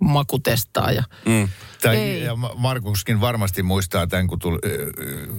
makutestaaja. 0.00 1.02
Mm. 1.26 1.48
Tai, 1.82 1.96
Ei. 1.96 2.22
ja 2.24 2.36
Ma- 2.36 2.54
Markuskin 2.54 3.20
varmasti 3.20 3.62
muistaa 3.62 4.06
tämän, 4.06 4.26
kun 4.26 4.38
tuli, 4.38 4.58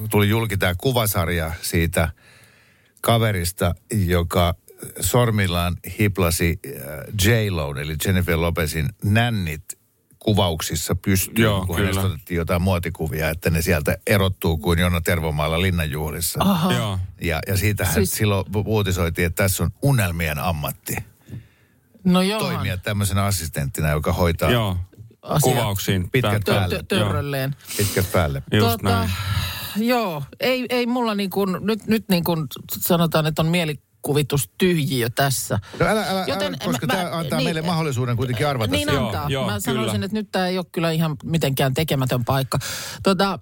tuli 0.10 0.30
julki 0.30 0.58
tämä 0.58 0.73
kuvasarja 0.78 1.52
siitä 1.62 2.10
kaverista, 3.02 3.75
joka 3.91 4.56
sormillaan 4.99 5.77
hiplasi 5.99 6.59
äh, 6.65 6.73
J-Lo, 7.25 7.75
eli 7.75 7.95
Jennifer 8.05 8.41
Lopezin 8.41 8.89
nännit 9.03 9.63
kuvauksissa 10.19 10.95
pystyyn, 10.95 11.43
Joo, 11.43 11.65
kun 11.65 11.75
kyllä. 11.75 11.87
hänestä 11.89 12.07
otettiin 12.13 12.37
jotain 12.37 12.61
muotikuvia, 12.61 13.29
että 13.29 13.49
ne 13.49 13.61
sieltä 13.61 13.97
erottuu 14.07 14.57
kuin 14.57 14.79
Jonna 14.79 15.01
Tervomaalla 15.01 15.61
linnanjuhlissa. 15.61 16.39
Aha. 16.43 16.73
Joo. 16.73 16.99
Ja, 17.21 17.39
ja 17.47 17.57
siitähän 17.57 17.93
Siis- 17.93 18.09
siis... 18.09 18.17
silloin 18.17 18.45
uutisoitiin, 18.65 19.25
että 19.25 19.43
tässä 19.43 19.63
on 19.63 19.69
unelmien 19.81 20.39
ammatti. 20.39 20.95
No 22.03 22.21
joo. 22.21 22.39
Toimia 22.39 22.77
tämmöisenä 22.77 23.25
assistenttina, 23.25 23.89
joka 23.89 24.13
hoitaa 24.13 24.51
Joo. 24.51 24.77
Kuvauksiin. 25.41 26.09
Pitkät 26.09 26.43
Tää- 26.45 26.55
päälle. 26.55 26.75
Tö- 26.77 26.83
Törrölleen. 26.87 27.55
pitkät 27.77 28.11
päälle. 28.11 28.43
Just 28.53 28.81
näin. 28.81 29.09
Joo, 29.75 30.23
ei, 30.39 30.65
ei 30.69 30.85
mulla 30.85 31.15
niin 31.15 31.29
kuin, 31.29 31.57
nyt, 31.61 31.87
nyt 31.87 32.05
niin 32.09 32.23
kuin 32.23 32.47
sanotaan, 32.79 33.25
että 33.25 33.41
on 33.41 33.47
mielikuvitus 34.07 34.49
tyhjiö 34.57 35.09
tässä. 35.09 35.59
No 35.79 35.85
älä, 35.85 36.05
älä, 36.09 36.25
Joten 36.27 36.47
älä 36.53 36.57
koska 36.65 36.88
mä- 36.88 36.93
tämä 36.93 37.09
mä- 37.09 37.17
antaa 37.17 37.39
niin, 37.39 37.47
meille 37.47 37.62
mahdollisuuden 37.62 38.17
kuitenkin 38.17 38.47
arvata 38.47 38.71
Niin 38.71 38.88
se. 38.89 38.93
Joo, 38.93 39.05
antaa. 39.05 39.25
joo, 39.29 39.45
Mä 39.45 39.59
sanoisin, 39.59 39.91
kyllä. 39.91 40.05
että 40.05 40.17
nyt 40.17 40.31
tämä 40.31 40.47
ei 40.47 40.57
ole 40.57 40.65
kyllä 40.71 40.91
ihan 40.91 41.15
mitenkään 41.23 41.73
tekemätön 41.73 42.25
paikka. 42.25 42.57
Tota, 43.03 43.33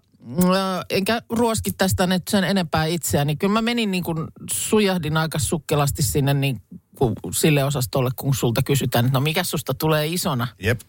äh, 0.41 0.85
enkä 0.89 1.21
ruoski 1.29 1.71
tästä 1.71 2.07
nyt 2.07 2.27
sen 2.29 2.43
enempää 2.43 2.85
itseäni. 2.85 3.35
Kyllä 3.35 3.53
mä 3.53 3.61
menin 3.61 3.91
niin 3.91 4.03
kuin, 4.03 4.27
sujahdin 4.53 5.17
aika 5.17 5.39
sukkelasti 5.39 6.03
sinne 6.03 6.33
niin 6.33 6.61
kuin, 6.95 7.15
sille 7.33 7.63
osastolle, 7.63 8.09
kun 8.15 8.35
sulta 8.35 8.63
kysytään, 8.63 9.05
että 9.05 9.17
no 9.17 9.21
mikä 9.21 9.43
susta 9.43 9.73
tulee 9.73 10.07
isona. 10.07 10.47
Jep. 10.63 10.81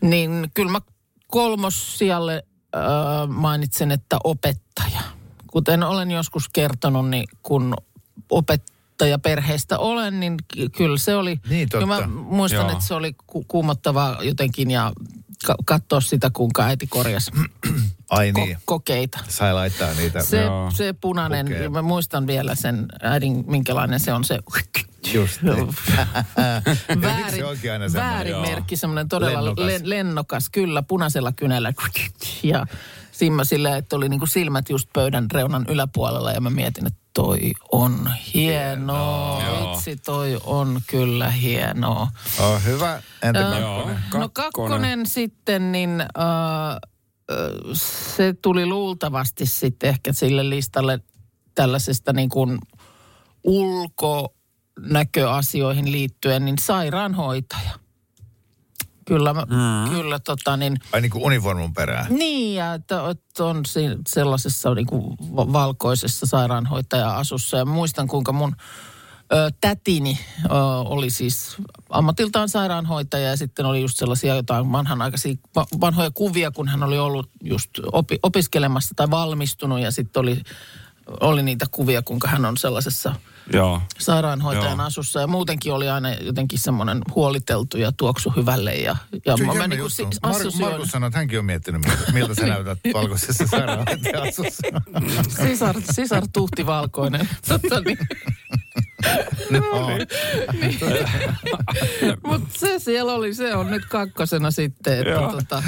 Niin 0.00 0.50
kyllä 0.54 0.72
mä 0.72 0.80
kolmossijalle 1.26 2.42
äh, 2.76 2.82
mainitsen, 3.28 3.90
että 3.92 4.16
opettaja. 4.24 5.00
Kuten 5.46 5.82
olen 5.82 6.10
joskus 6.10 6.48
kertonut, 6.48 7.08
niin 7.08 7.24
kun 7.42 7.74
opettajaperheestä 8.30 9.78
olen, 9.78 10.20
niin 10.20 10.36
ky- 10.54 10.68
kyllä 10.68 10.98
se 10.98 11.16
oli... 11.16 11.40
Niin, 11.48 11.68
totta. 11.68 11.86
Mä 11.86 12.06
muistan, 12.06 12.60
Joo. 12.60 12.72
että 12.72 12.84
se 12.84 12.94
oli 12.94 13.14
ku- 13.26 13.44
kuumottavaa 13.48 14.18
jotenkin 14.22 14.70
ja 14.70 14.92
ka- 15.46 15.56
katsoa 15.64 16.00
sitä, 16.00 16.30
kuinka 16.32 16.64
äiti 16.64 16.86
korjasi 16.86 17.30
Ai 18.10 18.30
ko- 18.32 18.40
niin. 18.40 18.58
kokeita. 18.64 19.18
Sai 19.28 19.54
laittaa 19.54 19.94
niitä. 19.94 20.22
Se, 20.22 20.42
Joo. 20.42 20.70
se 20.70 20.92
punainen, 21.00 21.46
Pukee. 21.46 21.68
mä 21.68 21.82
muistan 21.82 22.26
vielä 22.26 22.54
sen 22.54 22.86
äidin, 23.02 23.44
minkälainen 23.46 24.00
se 24.00 24.12
on 24.12 24.24
se... 24.24 24.38
Just 25.14 25.42
niin. 25.42 25.68
Väärin, 27.02 27.34
se 27.34 27.44
onkin 27.44 27.72
aina 27.72 27.88
semmoinen? 27.88 28.14
väärin 28.14 28.36
merkki, 28.36 28.76
semmoinen 28.76 29.08
todella 29.08 29.38
Lennokas. 29.44 29.64
lennokas. 29.66 29.88
lennokas, 29.88 30.48
kyllä, 30.50 30.82
punaisella 30.82 31.32
kynällä. 31.32 31.72
Ja 32.42 32.66
simma 33.12 33.44
silleen, 33.44 33.74
että 33.74 33.96
oli 33.96 34.08
niinku 34.08 34.26
silmät 34.26 34.70
just 34.70 34.88
pöydän 34.92 35.30
reunan 35.30 35.66
yläpuolella 35.68 36.32
ja 36.32 36.40
mä 36.40 36.50
mietin, 36.50 36.86
että 36.86 37.00
toi 37.14 37.52
on 37.72 38.10
hienoa. 38.34 39.42
Joo. 39.44 39.72
Vitsi, 39.72 39.96
toi 39.96 40.38
on 40.44 40.80
kyllä 40.86 41.30
hienoa. 41.30 42.08
Oh, 42.40 42.64
hyvä. 42.64 43.02
Entä 43.22 43.52
Äh, 43.52 43.60
Joo. 43.60 43.90
No 44.14 44.28
kakkonen 44.32 45.06
sitten, 45.06 45.72
niin 45.72 46.00
äh, 46.00 46.06
äh, 46.70 46.76
se 47.72 48.34
tuli 48.42 48.66
luultavasti 48.66 49.46
sitten 49.46 49.90
ehkä 49.90 50.12
sille 50.12 50.50
listalle 50.50 51.00
tällaisesta 51.54 52.12
niin 52.12 52.28
kuin 52.28 52.58
ulkonäköasioihin 53.44 55.92
liittyen, 55.92 56.44
niin 56.44 56.58
sairaanhoitaja. 56.58 57.70
Kyllä, 59.04 59.34
mm. 59.34 59.90
kyllä 59.90 60.18
tota 60.18 60.56
niin. 60.56 60.76
Ai 60.92 61.00
niin 61.00 61.10
kuin 61.10 61.24
uniformun 61.24 61.74
perään. 61.74 62.06
Niin, 62.10 62.54
ja 62.54 62.74
että, 62.74 63.10
että 63.10 63.44
on 63.44 63.62
sellaisessa 64.08 64.74
niin 64.74 64.86
kuin 64.86 65.16
va- 65.36 65.52
valkoisessa 65.52 66.26
sairaanhoitaja-asussa. 66.26 67.56
Ja 67.56 67.64
muistan, 67.64 68.08
kuinka 68.08 68.32
mun 68.32 68.56
ö, 69.32 69.50
tätini 69.60 70.18
ö, 70.44 70.48
oli 70.84 71.10
siis 71.10 71.56
ammatiltaan 71.90 72.48
sairaanhoitaja 72.48 73.28
ja 73.28 73.36
sitten 73.36 73.66
oli 73.66 73.80
just 73.80 73.98
sellaisia 73.98 74.34
jotain 74.34 74.72
vanhanaikaisia 74.72 75.34
va- 75.56 75.66
vanhoja 75.80 76.10
kuvia, 76.10 76.50
kun 76.50 76.68
hän 76.68 76.82
oli 76.82 76.98
ollut 76.98 77.30
just 77.44 77.70
opi- 77.92 78.18
opiskelemassa 78.22 78.94
tai 78.96 79.10
valmistunut 79.10 79.80
ja 79.80 79.90
sitten 79.90 80.20
oli, 80.20 80.42
oli 81.20 81.42
niitä 81.42 81.66
kuvia, 81.70 82.02
kuinka 82.02 82.28
hän 82.28 82.44
on 82.44 82.56
sellaisessa 82.56 83.14
Joo. 83.52 83.82
sairaanhoitajan 83.98 84.78
Joo. 84.78 84.86
asussa 84.86 85.20
ja 85.20 85.26
muutenkin 85.26 85.72
oli 85.72 85.88
aina 85.88 86.10
jotenkin 86.14 86.58
semmoinen 86.58 87.02
huoliteltu 87.14 87.78
ja 87.78 87.92
tuoksu 87.96 88.30
hyvälle 88.36 88.74
ja, 88.74 88.96
ja 89.26 89.36
mä 89.36 89.52
niinku 89.66 89.74
juttu. 89.76 89.90
si- 89.90 90.02
Mar- 90.04 90.60
Markus 90.60 90.88
sanoi, 90.88 91.06
että 91.06 91.18
hänkin 91.18 91.38
on 91.38 91.44
miettinyt, 91.44 91.82
miltä, 91.86 92.12
miltä 92.12 92.34
sä 92.34 92.46
näytät 92.46 92.78
valkoisessa 92.94 93.46
sairaanhoitaja-asussa. 93.46 94.62
Sisar, 95.46 95.76
sisar 95.92 96.22
tuhti 96.32 96.66
valkoinen. 96.66 97.28
Totta 97.48 97.80
niin. 97.80 97.98
No. 99.50 99.60
Mutta 102.26 102.48
se 102.58 102.78
siellä 102.78 103.12
oli, 103.12 103.34
se 103.34 103.54
on 103.54 103.70
nyt 103.70 103.84
kakkosena 103.84 104.50
sitten, 104.50 104.98
että 104.98 105.10
Joo. 105.10 105.32
tota, 105.32 105.62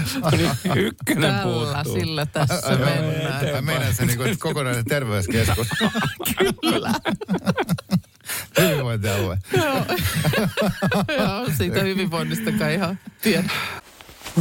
Ykkönen 0.77 1.31
tällä 1.31 1.43
puuttuu. 1.43 1.95
sillä 1.95 2.27
tässä 2.27 2.61
Ai, 2.67 2.73
joo, 2.81 2.85
mennään. 2.85 3.47
Mä 3.53 3.63
menen 3.63 3.95
se 3.95 4.07
niin 4.07 4.19
kuin 4.19 4.39
kokonainen 4.39 4.85
terveyskeskus. 4.85 5.69
Kyllä. 6.61 6.93
Hyvinvointialue. 8.61 9.39
Joo, 11.19 11.47
siitä 11.57 11.81
hyvinvoinnistakaan 11.81 12.71
ihan 12.73 12.99
tiedä. 13.23 13.51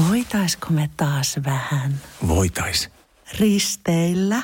Voitaisko 0.09 0.67
me 0.69 0.89
taas 0.97 1.35
vähän 1.45 2.01
Voitais. 2.27 2.89
risteillä? 3.39 4.43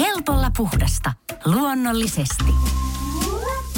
Helpolla 0.00 0.50
puhdasta. 0.56 1.12
Luonnollisesti. 1.44 2.44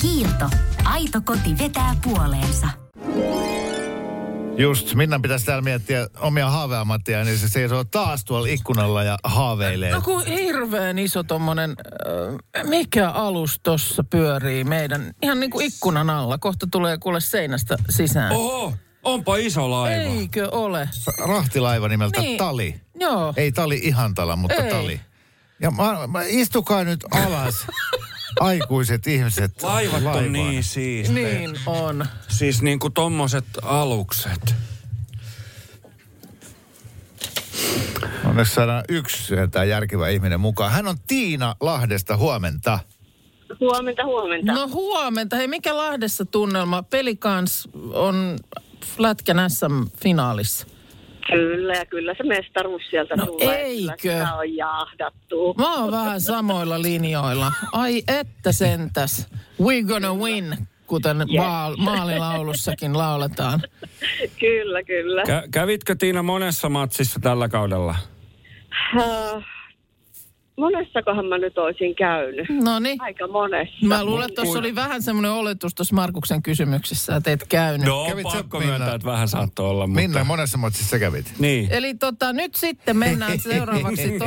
Kiilto. 0.00 0.50
Aito 0.85 1.20
koti 1.24 1.58
vetää 1.58 1.96
puoleensa. 2.04 2.68
Just, 4.58 4.94
Minnan 4.94 5.22
pitäisi 5.22 5.46
täällä 5.46 5.62
miettiä 5.62 6.06
omia 6.20 6.50
haaveammattia, 6.50 7.24
niin 7.24 7.38
se 7.38 7.48
seisoo 7.48 7.85
taas 7.85 8.24
tuolla 8.24 8.46
ikkunalla 8.46 9.02
ja 9.02 9.18
haaveilee. 9.24 9.92
No 9.92 10.00
kun 10.00 10.26
hirveän 10.26 10.98
iso 10.98 11.22
tommonen, 11.22 11.70
äh, 12.56 12.64
mikä 12.64 13.11
alus 13.11 13.61
tossa 13.62 14.04
pyörii 14.04 14.64
meidän, 14.64 15.14
ihan 15.22 15.40
niin 15.40 15.50
kuin 15.50 15.66
ikkunan 15.66 16.11
alla. 16.11 16.38
Kohta 16.38 16.66
tulee 16.70 16.98
kuule 16.98 17.20
seinästä 17.20 17.76
sisään. 17.90 18.32
Oho, 18.32 18.74
onpa 19.02 19.37
iso 19.37 19.70
laiva. 19.70 20.02
Eikö 20.02 20.48
ole? 20.50 20.88
Rahtilaiva 21.18 21.88
nimeltä 21.88 22.20
Niin. 22.20 22.38
Tali. 22.38 22.80
Joo. 23.00 23.35
Ei 23.37 23.52
Tali 23.52 23.80
ihan 23.82 24.14
tala, 24.14 24.37
mutta 24.37 24.62
Ei. 24.62 24.70
Tali. 24.70 25.00
Ja 25.62 25.70
mä, 25.70 26.07
mä, 26.07 26.22
istukaa 26.27 26.85
nyt 26.85 27.01
alas, 27.11 27.66
aikuiset 28.40 29.07
ihmiset. 29.07 29.62
Laivat 29.62 29.94
on 29.96 30.05
laivaan. 30.05 30.33
niin 30.33 30.64
siistejä. 30.64 31.38
Niin 31.38 31.61
on. 31.66 32.07
Siis 32.29 32.62
niinku 32.62 32.90
tommoset 32.90 33.44
alukset. 33.62 34.55
Onneksi 38.25 38.55
saadaan 38.55 38.85
yksi 38.88 39.35
tämä 39.51 39.64
järkevä 39.64 40.09
ihminen 40.09 40.40
mukaan. 40.40 40.72
Hän 40.72 40.87
on 40.88 40.96
Tiina 41.07 41.57
Lahdesta, 41.61 42.16
huomenta. 42.16 42.79
Huomenta, 43.61 44.05
huomenta. 44.05 44.53
No 44.53 44.68
huomenta. 44.68 45.37
Hei, 45.37 45.48
mikä 45.48 45.77
Lahdessa 45.77 46.25
tunnelma? 46.25 46.83
Pelikans 46.83 47.68
on 47.92 48.38
Lätkän 48.98 49.51
SM-finaalissa. 49.51 50.66
Kyllä, 51.30 51.72
ja 51.74 51.87
kyllä 51.87 52.14
se 52.14 52.22
mestaruus 52.22 52.82
sieltä 52.90 53.16
No 53.16 53.26
tulee. 53.26 53.38
Kyllä 53.46 53.56
eikö? 53.58 53.92
sitä 53.96 54.35
on 54.35 54.54
jahdattu. 54.56 55.54
Mä 55.58 55.74
oon 55.74 55.92
vähän 55.92 56.20
samoilla 56.20 56.82
linjoilla. 56.82 57.52
Ai 57.72 58.02
että 58.08 58.52
sentäs. 58.52 59.28
We 59.61 59.82
gonna 59.82 60.14
win, 60.14 60.56
kuten 60.87 61.16
maal- 61.16 61.76
maalilaulussakin 61.76 62.98
lauletaan. 62.98 63.61
Kyllä, 64.40 64.82
kyllä. 64.82 65.22
Kä- 65.22 65.48
kävitkö 65.50 65.94
Tiina 65.98 66.22
monessa 66.22 66.68
matsissa 66.68 67.20
tällä 67.20 67.48
kaudella? 67.48 67.94
Monessakohan 70.56 71.26
mä 71.26 71.38
nyt 71.38 71.58
olisin 71.58 71.94
käynyt? 71.94 72.46
No 72.62 72.78
niin. 72.78 73.02
Aika 73.02 73.26
monessa. 73.26 73.86
Mä 73.86 74.04
luulen, 74.04 74.28
että 74.28 74.42
tuossa 74.42 74.58
oli 74.58 74.74
vähän 74.74 75.02
semmoinen 75.02 75.30
oletus 75.30 75.74
tuossa 75.74 75.94
Markuksen 75.94 76.42
kysymyksessä, 76.42 77.16
että 77.16 77.32
et 77.32 77.44
käynyt. 77.48 77.86
No, 77.86 78.06
Kävit 78.08 78.22
pakko 78.22 78.58
Minna? 78.58 78.72
myöntää, 78.72 78.94
että 78.94 79.08
vähän 79.08 79.28
saattoi 79.28 79.70
olla, 79.70 79.86
mutta... 79.86 80.00
Minna, 80.00 80.24
monessa 80.24 80.58
matsissa 80.58 80.90
sä 80.90 80.98
kävit? 80.98 81.34
Niin. 81.38 81.68
Eli 81.70 81.94
tota, 81.94 82.32
nyt 82.32 82.54
sitten 82.54 82.96
mennään 82.96 83.38
seuraavaksi 83.52 84.18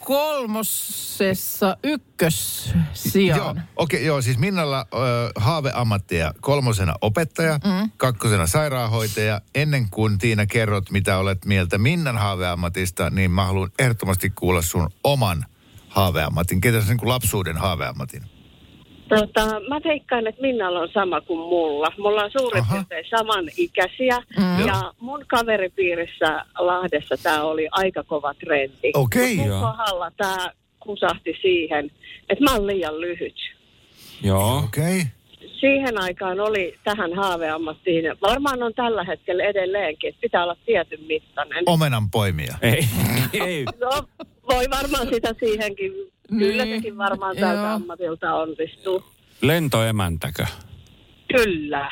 kolmosessa 0.00 1.66
Joo, 1.66 1.76
ykkössijaan. 1.94 3.62
okei, 3.76 4.04
joo, 4.04 4.22
siis 4.22 4.38
Minnalla 4.38 4.86
ö, 4.94 4.96
haaveammattia 5.36 6.34
kolmosena 6.40 6.94
opettaja, 7.00 7.58
mm. 7.64 7.90
kakkosena 7.96 8.46
sairaanhoitaja. 8.46 9.40
Ennen 9.54 9.90
kuin 9.90 10.18
Tiina 10.18 10.46
kerrot, 10.46 10.90
mitä 10.90 11.18
olet 11.18 11.44
mieltä 11.44 11.78
Minnan 11.78 12.18
haaveammatista, 12.18 13.10
niin 13.10 13.30
mä 13.30 13.44
haluan 13.44 13.70
ehdottomasti 13.78 14.30
kuulla 14.30 14.62
sun 14.62 14.90
oman 15.04 15.44
haaveammatin. 15.88 16.60
Ketä 16.60 16.78
niin 16.78 16.98
kuin 16.98 17.08
lapsuuden 17.08 17.56
haaveammatin? 17.56 18.22
Tota, 19.08 19.60
mä 19.68 19.80
veikkaan, 19.84 20.26
että 20.26 20.42
Minnalla 20.42 20.80
on 20.80 20.88
sama 20.94 21.20
kuin 21.20 21.38
mulla. 21.38 21.86
Mulla 21.98 22.24
on 22.24 22.30
suurin 22.38 22.62
Aha. 22.62 22.74
piirtein 22.74 23.04
samanikäisiä. 23.10 24.18
Mm. 24.38 24.66
Ja 24.66 24.92
mun 25.00 25.24
kaveripiirissä 25.26 26.44
Lahdessa 26.58 27.16
tämä 27.22 27.42
oli 27.42 27.68
aika 27.70 28.02
kova 28.02 28.34
trendi. 28.34 28.90
Okei. 28.94 29.36
Mun 29.36 29.46
Joo. 29.46 29.60
kohdalla 29.60 30.10
tämä 30.16 30.50
kusahti 30.80 31.38
siihen, 31.42 31.90
että 32.28 32.44
mä 32.44 32.52
oon 32.54 32.66
liian 32.66 33.00
lyhyt. 33.00 33.36
Joo. 34.22 34.58
Okei. 34.58 35.00
Okay. 35.00 35.50
siihen 35.60 36.02
aikaan 36.02 36.40
oli 36.40 36.78
tähän 36.84 37.16
haaveammattiin, 37.16 38.04
varmaan 38.22 38.62
on 38.62 38.74
tällä 38.74 39.04
hetkellä 39.04 39.44
edelleenkin, 39.44 40.08
että 40.08 40.20
pitää 40.20 40.42
olla 40.42 40.56
tietyn 40.66 41.00
mittainen. 41.06 41.62
Omenan 41.66 42.10
poimia. 42.10 42.54
Ei, 42.62 42.84
ei. 43.46 43.64
No, 43.80 44.08
voi 44.48 44.64
varmaan 44.70 45.08
sitä 45.14 45.34
siihenkin, 45.40 45.92
kyllä 46.38 46.64
Niin, 46.64 46.76
sekin 46.76 46.98
varmaan 46.98 47.36
joo. 47.36 47.48
tältä 47.48 47.72
ammatilta 47.74 48.34
onnistuu. 48.34 49.04
Lentoemäntäkö? 49.40 50.46
Kyllä. 51.36 51.90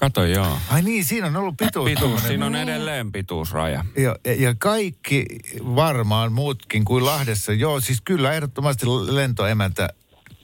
Kato 0.00 0.24
joo. 0.24 0.58
Ai 0.70 0.82
niin, 0.82 1.04
siinä 1.04 1.26
on 1.26 1.36
ollut 1.36 1.56
pituus. 1.56 1.90
Pituus, 1.90 2.22
siinä 2.22 2.46
on 2.46 2.54
edelleen 2.56 3.12
pituusraja. 3.12 3.84
Ja, 3.96 4.16
ja, 4.24 4.34
ja 4.42 4.54
kaikki 4.58 5.26
varmaan 5.76 6.32
muutkin 6.32 6.84
kuin 6.84 7.04
Lahdessa. 7.04 7.52
Joo, 7.52 7.80
siis 7.80 8.00
kyllä 8.04 8.32
ehdottomasti 8.32 8.86
lentoemäntä. 8.86 9.88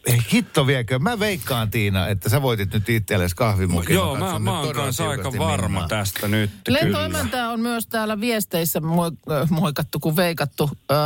Eh, 0.08 0.24
Hitto 0.32 0.66
viekö. 0.66 0.98
Mä 0.98 1.18
veikkaan 1.18 1.70
Tiina, 1.70 2.06
että 2.08 2.28
sä 2.28 2.42
voitit 2.42 2.72
nyt 2.72 2.88
itsellesi 2.88 3.36
kahvimukin. 3.36 3.94
Joo, 3.94 4.16
mä, 4.16 4.38
mä 4.38 4.58
oon 4.58 4.66
todella 4.68 4.84
kanssa 4.84 5.08
aika 5.10 5.32
varma 5.38 5.68
Minnaa. 5.68 5.88
tästä 5.88 6.28
nyt. 6.28 6.50
kyllä. 6.64 6.78
Lentoemäntä 6.82 7.48
on 7.50 7.60
myös 7.60 7.86
täällä 7.86 8.20
viesteissä 8.20 8.80
moi- 8.80 9.32
äh, 9.42 9.50
moikattu 9.50 10.00
kuin 10.00 10.16
veikattu. 10.16 10.70
Öö, 10.90 10.98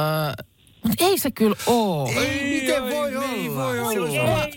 Mutta 0.89 1.05
ei 1.05 1.19
se 1.19 1.31
kyllä 1.31 1.57
oo. 1.67 2.09
Ei, 2.17 2.61
miten 2.61 2.83
voi 2.83 3.17
olla? 3.17 3.33
Ei 3.33 3.51
voi 3.55 3.99
olla. 3.99 4.49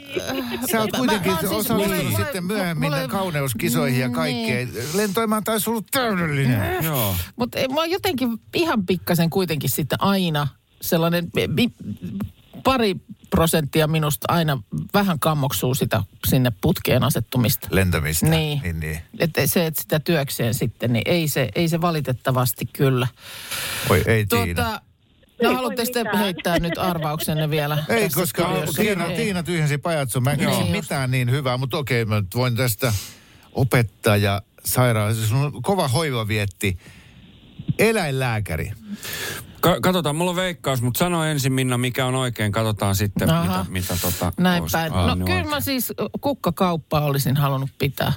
Sä 0.71 0.81
oot 0.81 0.89
kuitenkin 0.97 1.31
mä- 1.31 1.39
siis- 1.39 1.51
osallistunut 1.51 2.05
mulle- 2.05 2.17
sitten 2.23 2.45
myöhemmin 2.45 2.91
mulle- 2.91 3.07
kauneuskisoihin 3.07 3.99
ja 3.99 4.09
kaikkeen. 4.09 4.69
Lentoimaan 4.93 5.43
taisi 5.43 5.69
ollut 5.69 5.85
täydellinen. 5.91 6.83
Joo. 6.83 7.15
Mutta 7.35 7.57
mä 7.73 7.85
jotenkin 7.85 8.29
ihan 8.53 8.85
pikkasen 8.85 9.29
kuitenkin 9.29 9.69
sitten 9.69 10.01
aina 10.01 10.47
sellainen 10.81 11.27
mi, 11.47 11.71
pari 12.65 12.95
prosenttia 13.29 13.87
minusta 13.87 14.25
aina 14.29 14.63
vähän 14.93 15.19
kammoksuu 15.19 15.75
sitä 15.75 16.03
sinne 16.27 16.51
putkeen 16.61 17.03
asettumista. 17.03 17.67
Lentämistä. 17.71 18.25
Niin. 18.25 18.61
niin, 18.63 18.79
niin. 18.79 18.99
Että 19.19 19.47
se, 19.47 19.65
että 19.65 19.81
sitä 19.81 19.99
työkseen 19.99 20.53
sitten, 20.53 20.93
niin 20.93 21.03
ei 21.05 21.27
se, 21.27 21.49
ei 21.55 21.69
se 21.69 21.81
valitettavasti 21.81 22.65
kyllä. 22.65 23.07
Oi, 23.89 24.03
ei 24.07 24.25
Tiina. 24.25 24.63
Tuota, 24.63 24.81
no 25.43 25.55
haluatte 25.55 25.85
sitten 25.85 26.17
heittää 26.17 26.59
nyt 26.59 26.77
arvauksenne 26.77 27.49
vielä? 27.49 27.83
Ei, 27.89 28.09
koska? 28.09 28.63
Tiina, 28.75 29.05
Ei. 29.05 29.17
Tiina 29.17 29.43
tyhjensi 29.43 29.77
pajatson. 29.77 30.23
Mä 30.23 30.31
en 30.31 30.39
Joo. 30.39 30.57
keksi 30.57 30.71
mitään 30.71 31.11
niin 31.11 31.31
hyvää, 31.31 31.57
mutta 31.57 31.77
okei, 31.77 32.05
mä 32.05 32.21
nyt 32.21 32.35
voin 32.35 32.55
tästä 32.55 32.93
opettaja, 33.51 34.41
sairaan, 34.65 35.15
siis 35.15 35.31
on 35.31 35.61
kova 35.61 35.87
hoivavietti, 35.87 36.77
eläinlääkäri. 37.79 38.71
Ka- 39.73 39.79
katsotaan, 39.81 40.15
mulla 40.15 40.29
on 40.31 40.35
veikkaus, 40.35 40.81
mutta 40.81 40.97
sano 40.97 41.23
ensin 41.23 41.53
Minna, 41.53 41.77
mikä 41.77 42.05
on 42.05 42.15
oikein. 42.15 42.51
Katsotaan 42.51 42.95
sitten, 42.95 43.29
Aha. 43.29 43.57
mitä, 43.59 43.71
mitä 43.71 43.97
tota... 44.01 44.31
Näin 44.39 44.61
olisi 44.61 44.77
päin. 44.77 44.93
Anni 44.93 45.07
No 45.19 45.25
kyllä 45.25 45.37
oikein. 45.37 45.49
mä 45.49 45.59
siis 45.59 45.93
kukkakauppaa 46.21 47.05
olisin 47.05 47.37
halunnut 47.37 47.69
pitää. 47.79 48.13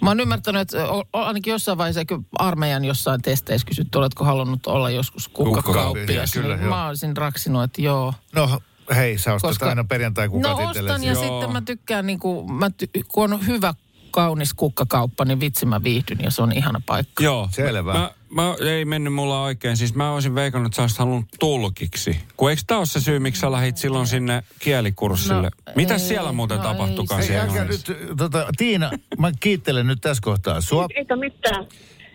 Mä 0.00 0.10
oon 0.10 0.20
ymmärtänyt, 0.20 0.60
että 0.62 0.78
ainakin 1.12 1.50
jossain 1.50 1.78
vaiheessa 1.78 2.04
kyllä 2.04 2.22
armeijan 2.38 2.84
jossain 2.84 3.22
testeissä 3.22 3.66
kysytty, 3.66 3.98
oletko 3.98 4.24
halunnut 4.24 4.66
olla 4.66 4.90
joskus 4.90 5.28
kukkakauppias. 5.28 6.32
Kyllä, 6.32 6.56
Niin 6.56 6.64
joo. 6.66 6.74
mä 6.76 6.86
olisin 6.88 7.16
raksinut, 7.16 7.62
että 7.62 7.82
joo. 7.82 8.14
No 8.34 8.60
hei, 8.94 9.18
sä 9.18 9.34
ostat 9.34 9.50
Koska- 9.50 9.68
aina 9.68 9.84
perjantai 9.84 10.28
kukat 10.28 10.50
No 10.58 10.68
itsellesi. 10.70 10.94
ostan 10.94 11.04
ja 11.08 11.12
Joo. 11.12 11.22
sitten 11.22 11.52
mä 11.52 11.60
tykkään, 11.60 12.06
niin 12.06 12.18
kuin, 12.18 12.52
mä 12.52 12.68
ty- 12.68 13.02
kun 13.08 13.32
on 13.32 13.46
hyvä 13.46 13.74
kaunis 14.10 14.54
kukkakauppa, 14.54 15.24
niin 15.24 15.40
vitsi 15.40 15.66
mä 15.66 15.82
viihdyn 15.82 16.18
ja 16.22 16.30
se 16.30 16.42
on 16.42 16.52
ihana 16.52 16.80
paikka. 16.86 17.24
Joo. 17.24 17.48
Selvä. 17.52 17.92
Mä, 17.92 18.10
mä, 18.34 18.54
ei 18.60 18.84
mennyt 18.84 19.14
mulla 19.14 19.42
oikein. 19.42 19.76
Siis 19.76 19.94
mä 19.94 20.12
olisin 20.12 20.34
veikannut, 20.34 20.66
että 20.66 20.76
sä 20.76 20.82
olisit 20.82 20.98
halunnut 20.98 21.26
tulkiksi. 21.40 22.20
Kun 22.36 22.50
eikö 22.50 22.62
tää 22.66 22.78
ole 22.78 22.86
se 22.86 23.00
syy, 23.00 23.18
miksi 23.18 23.40
sä 23.40 23.52
lähit 23.52 23.76
silloin 23.76 24.06
sinne 24.06 24.42
kielikurssille? 24.58 25.42
No, 25.66 25.72
Mitäs 25.76 26.02
ei, 26.02 26.08
siellä 26.08 26.32
muuten 26.32 26.58
no 26.58 26.62
tapahtukaan 26.64 27.22
siellä? 27.22 27.64
nyt, 27.64 27.92
tota, 28.16 28.46
Tiina, 28.56 28.90
mä 29.18 29.32
kiittelen 29.40 29.86
nyt 29.86 30.00
tässä 30.00 30.20
kohtaa. 30.24 30.60
Sua 30.60 30.86
Eikä 30.96 31.16
mitään. 31.16 31.66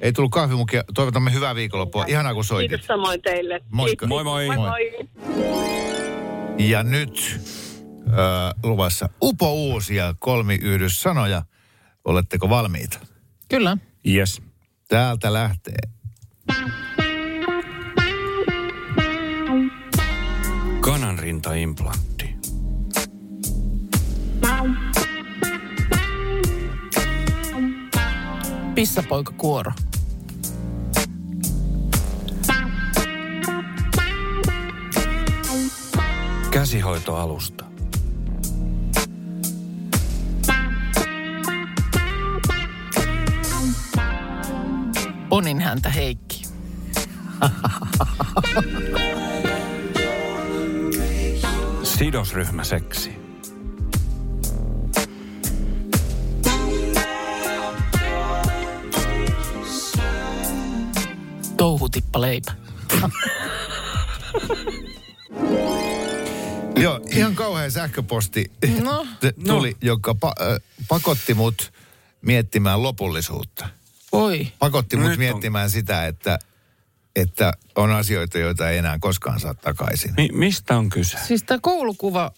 ei 0.02 0.14
tullut 0.14 0.32
kahvimukia. 0.32 0.84
Toivotamme 0.94 1.34
hyvää 1.34 1.56
viikonloppua. 1.56 2.06
Ihanaa 2.08 2.34
kun 2.34 2.44
soitit. 2.44 2.70
Kiitos 2.70 2.88
samoin 2.88 3.22
teille. 3.22 3.60
Moikka. 3.72 4.08
Moi. 4.08 4.24
moi, 4.24 4.48
Moi. 4.48 4.56
moi. 4.58 5.08
Ja 6.60 6.84
nyt 6.84 7.40
äh, 8.08 8.16
luvassa 8.64 9.10
upo 9.24 9.54
uusia 9.54 10.16
kolmiyhdyssanoja. 10.20 11.42
Oletteko 12.06 12.50
valmiita? 12.50 13.00
Kyllä. 13.50 13.78
Yes. 14.08 14.42
Täältä 14.88 15.34
lähtee. 15.34 15.78
Kananrintaimplantti. 20.82 22.36
Pissapoika 28.76 29.32
kuoro. 29.38 29.72
Käsihoitoalusta. 36.52 37.67
Onin 45.38 45.62
häntä 45.62 45.90
Heikki. 45.90 46.44
Sidosryhmäseksi. 51.84 53.12
Touhutippa 61.58 62.22
leipä. 62.22 62.54
Joo, 66.76 67.00
ihan 67.12 67.36
kauhean 67.36 67.72
sähköposti 67.72 68.52
No, 68.84 69.08
t- 69.20 69.46
tuli, 69.48 69.78
joka 69.82 70.12
pa- 70.26 70.44
äh, 70.54 70.60
pakotti 70.88 71.34
mut 71.34 71.74
miettimään 72.22 72.84
lopullisuutta. 72.84 73.70
Oi. 74.24 74.48
Pakotti 74.60 74.96
mut 74.96 75.06
nyt 75.06 75.14
on- 75.14 75.20
miettimään 75.20 75.70
sitä, 75.70 76.08
että, 76.08 76.40
että 77.16 77.54
on 77.76 77.92
asioita, 77.92 78.38
joita 78.40 78.70
ei 78.70 78.78
enää 78.78 78.98
koskaan 79.00 79.40
saa 79.40 79.54
takaisin. 79.54 80.14
Mi- 80.18 80.30
mistä 80.34 80.78
on 80.78 80.90
kyse? 80.90 81.18
Siis 81.28 81.44
tämä 81.44 81.60
koulukuva 81.62 82.32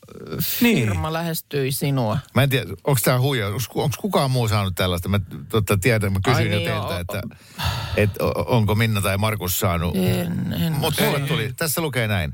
Niin. 0.62 0.78
firma 0.88 1.14
lähestyi 1.14 1.72
sinua. 1.72 2.18
Mä 2.36 2.44
en 2.44 2.50
tiedä, 2.50 2.70
onko 2.70 3.00
tämä 3.04 3.20
huijaus, 3.20 3.68
onko 3.76 3.96
kukaan 4.02 4.32
muu 4.32 4.48
saanut 4.48 4.76
tällaista? 4.76 5.10
Mä 5.10 5.20
totta, 5.50 5.78
tiedän, 5.78 6.14
mä 6.14 6.20
kysyin 6.26 6.38
Ai 6.48 6.54
jo 6.54 6.58
niin, 6.58 6.70
teiltä, 6.70 6.88
joo. 6.94 7.00
että, 7.00 7.22
että 7.98 8.24
o- 8.24 8.46
onko 8.58 8.76
Minna 8.76 9.02
tai 9.02 9.18
Markus 9.18 9.60
saanut. 9.60 9.96
En, 9.96 10.54
en. 10.62 10.74
Mutta 10.74 11.04
mulle 11.04 11.20
tuli, 11.20 11.54
tässä 11.58 11.82
lukee 11.82 12.08
näin. 12.08 12.34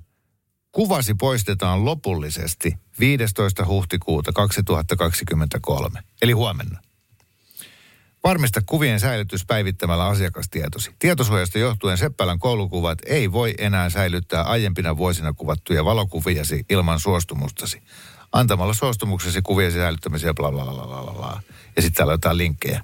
Kuvasi 0.71 1.13
poistetaan 1.13 1.86
lopullisesti 1.86 2.75
15. 2.99 3.65
huhtikuuta 3.65 4.34
2023, 4.34 5.99
eli 6.21 6.31
huomenna. 6.31 6.79
Varmista 8.25 8.61
kuvien 8.65 8.99
säilytys 8.99 9.45
päivittämällä 9.45 10.05
asiakastietosi. 10.05 10.95
Tietosuojasta 10.99 11.59
johtuen 11.59 11.97
Seppälän 11.97 12.39
koulukuvat 12.39 12.97
ei 13.05 13.31
voi 13.31 13.53
enää 13.57 13.89
säilyttää 13.89 14.43
aiempina 14.43 14.97
vuosina 14.97 15.33
kuvattuja 15.33 15.85
valokuviasi 15.85 16.65
ilman 16.69 16.99
suostumustasi. 16.99 17.81
Antamalla 18.31 18.73
suostumuksesi 18.73 19.41
kuviesi 19.41 19.77
säilyttämiseen 19.77 20.35
bla 20.35 20.51
bla 20.51 20.65
bla 20.65 20.88
bla 20.88 21.13
bla. 21.13 21.41
Ja 21.75 21.81
sitten 21.81 21.97
täällä 21.97 22.11
on 22.11 22.13
jotain 22.13 22.38
linkkejä. 22.38 22.83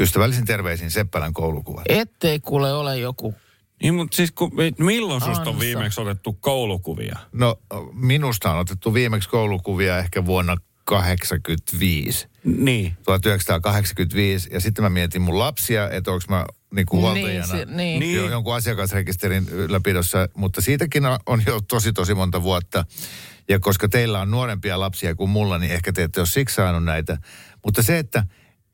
Ystävällisin 0.00 0.44
terveisin 0.44 0.90
Seppälän 0.90 1.32
koulukuvat. 1.32 1.84
Ettei 1.88 2.40
kuule 2.40 2.72
ole 2.72 2.98
joku. 2.98 3.34
Niin, 3.82 3.94
mutta 3.94 4.16
siis 4.16 4.32
kun, 4.32 4.52
milloin 4.78 5.20
susta 5.20 5.42
on 5.42 5.48
Ansa. 5.48 5.60
viimeksi 5.60 6.00
otettu 6.00 6.32
koulukuvia? 6.32 7.18
No 7.32 7.58
minusta 7.92 8.50
on 8.50 8.58
otettu 8.58 8.94
viimeksi 8.94 9.28
koulukuvia 9.28 9.98
ehkä 9.98 10.26
vuonna 10.26 10.56
85. 10.84 12.28
Niin. 12.46 12.96
1985. 13.04 14.48
Ja 14.52 14.60
sitten 14.60 14.82
mä 14.84 14.88
mietin 14.90 15.22
mun 15.22 15.38
lapsia, 15.38 15.90
että 15.90 16.10
onko 16.12 16.24
mä 16.28 16.44
niinku 16.74 16.96
huoltajana 17.00 17.46
se- 17.46 17.64
niin. 17.64 18.00
Niin. 18.00 18.16
jo- 18.16 18.30
jonkun 18.30 18.54
asiakasrekisterin 18.54 19.48
ylläpidossa. 19.48 20.28
Mutta 20.36 20.60
siitäkin 20.60 21.02
on- 21.26 21.42
jo 21.46 21.60
tosi 21.60 21.92
tosi 21.92 22.14
monta 22.14 22.42
vuotta. 22.42 22.84
Ja 23.48 23.60
koska 23.60 23.88
teillä 23.88 24.20
on 24.20 24.30
nuorempia 24.30 24.80
lapsia 24.80 25.14
kuin 25.14 25.30
mulla, 25.30 25.58
niin 25.58 25.72
ehkä 25.72 25.92
te 25.92 26.02
ette 26.02 26.20
ole 26.20 26.26
siksi 26.26 26.54
saanut 26.54 26.84
näitä. 26.84 27.18
Mutta 27.64 27.82
se, 27.82 27.98
että 27.98 28.24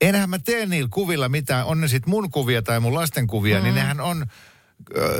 enhän 0.01 0.31
mä 0.31 0.39
tee 0.39 0.67
niillä 0.67 0.89
kuvilla 0.93 1.29
mitään, 1.29 1.67
on 1.67 1.81
ne 1.81 1.89
sitten 1.89 2.11
mun 2.11 2.31
kuvia 2.31 2.63
tai 2.63 2.81
mun 2.81 2.95
lasten 2.95 3.27
kuvia, 3.27 3.57
mm. 3.59 3.63
niin 3.65 3.75
nehän 3.75 4.01
on, 4.01 4.27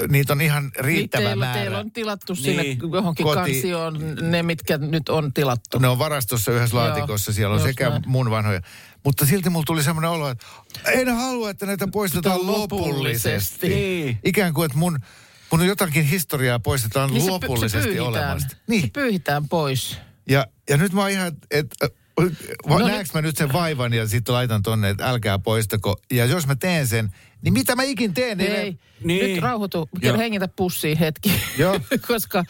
niitä 0.09 0.33
on 0.33 0.41
ihan 0.41 0.71
riittävä 0.79 1.23
teillä, 1.29 1.45
määrä. 1.47 1.61
teillä 1.61 1.79
on 1.79 1.93
tilattu 1.93 2.33
Niin. 2.33 2.43
sinne 2.43 2.63
johonkin 2.93 3.25
Koti- 3.27 3.35
kansioon 3.35 3.99
ne, 4.21 4.43
mitkä 4.43 4.79
nyt 4.79 5.09
on 5.09 5.33
tilattu. 5.33 5.79
Ne 5.79 5.89
on 5.89 5.99
varastossa 5.99 6.53
yhdessä 6.53 6.77
Joo, 6.77 6.85
laatikossa, 6.89 7.33
siellä 7.33 7.55
on 7.55 7.63
sekä 7.63 7.89
näin. 7.91 8.03
mun 8.07 8.31
vanhoja. 8.31 8.61
Mutta 9.05 9.27
silti 9.27 9.51
mulla 9.51 9.65
tuli 9.67 9.83
semmoinen 9.83 10.11
olo, 10.11 10.29
että 10.29 10.47
en 10.93 11.09
halua, 11.15 11.51
että 11.51 11.67
näitä 11.67 11.89
poistetaan 11.89 12.47
lopullisesti. 12.47 12.89
lopullisesti. 12.93 13.69
Niin. 13.69 14.19
Ikään 14.25 14.55
kuin, 14.55 14.67
että 14.67 14.79
mun, 14.79 14.99
mun 15.53 15.67
jotakin 15.67 16.05
historiaa 16.05 16.59
poistetaan 16.59 17.11
Niin 17.11 17.21
se 17.23 17.29
py- 17.29 17.31
lopullisesti 17.31 17.79
se 17.79 17.83
pyyhitään. 17.85 18.09
olemasta. 18.09 18.49
Se 18.49 18.57
Niin, 18.69 18.91
pyyhitään 18.91 19.49
pois. 19.49 19.99
ja, 20.29 20.47
ja 20.71 20.77
nyt 20.77 20.93
mä 20.93 21.01
oon 21.01 21.11
ihan, 21.11 21.33
että 21.51 21.89
No 22.21 22.29
no, 22.67 22.79
nyt- 22.79 22.87
näekö 22.87 23.09
mä 23.15 23.23
nyt 23.23 23.37
sen 23.37 23.53
vaivan 23.53 23.93
ja 23.93 24.07
sitten 24.09 24.35
laitan 24.35 24.63
tonne, 24.63 24.91
että 24.91 25.09
älkää 25.11 25.39
poistako. 25.39 25.97
Ja 26.13 26.25
jos 26.25 26.47
mä 26.47 26.55
teen 26.57 26.87
sen, 26.87 27.11
niin 27.43 27.53
mitä 27.55 27.77
mä 27.77 27.83
ikin 27.83 28.15
teen? 28.15 28.39
niin 28.39 28.53
Ei, 28.53 28.71
ne- 28.73 28.79
Niin. 29.05 29.35
nyt 29.35 29.43
rauhoitu. 29.43 29.89
Joo. 30.03 30.17
Hengitä 30.19 30.49
pussiin 30.49 30.99
hetki. 30.99 31.33
Joo. 31.59 31.81
Koska 32.09 32.45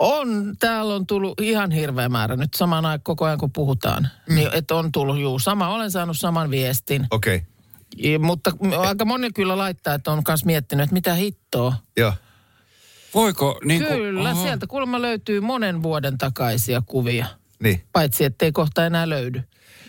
on, 0.00 0.54
täällä 0.58 0.94
on 0.94 1.06
tullut 1.06 1.40
ihan 1.40 1.70
hirveä 1.70 2.08
määrä 2.08 2.36
nyt 2.36 2.54
samaan 2.54 2.86
aikaan 2.86 3.02
koko 3.04 3.24
ajan 3.24 3.38
kun 3.38 3.52
puhutaan. 3.52 4.08
Mm. 4.28 4.34
Niin, 4.34 4.48
että 4.52 4.74
on 4.74 4.92
tullut, 4.92 5.18
juu, 5.18 5.38
sama, 5.38 5.68
olen 5.68 5.90
saanut 5.90 6.18
saman 6.18 6.50
viestin. 6.50 7.06
Okei, 7.10 7.36
okay. 7.36 7.48
Ja, 8.12 8.18
mutta 8.18 8.52
aika 8.86 9.04
moni 9.04 9.32
kyllä 9.32 9.58
laittaa, 9.58 9.94
että 9.94 10.12
on 10.12 10.22
myös 10.28 10.44
miettinyt, 10.44 10.84
että 10.84 10.94
mitä 10.94 11.14
hittoa. 11.14 11.74
joo. 11.96 12.12
Voiko 13.14 13.60
niin 13.64 13.80
kuin, 13.86 13.92
Kyllä, 13.98 14.30
Oho. 14.30 14.42
sieltä 14.42 14.66
kuulemma 14.66 15.02
löytyy 15.02 15.40
monen 15.40 15.82
vuoden 15.82 16.18
takaisia 16.18 16.82
kuvia. 16.86 17.26
Niin. 17.64 17.80
Paitsi, 17.92 18.24
ettei 18.24 18.52
kohta 18.52 18.86
enää 18.86 19.08
löydy. 19.08 19.42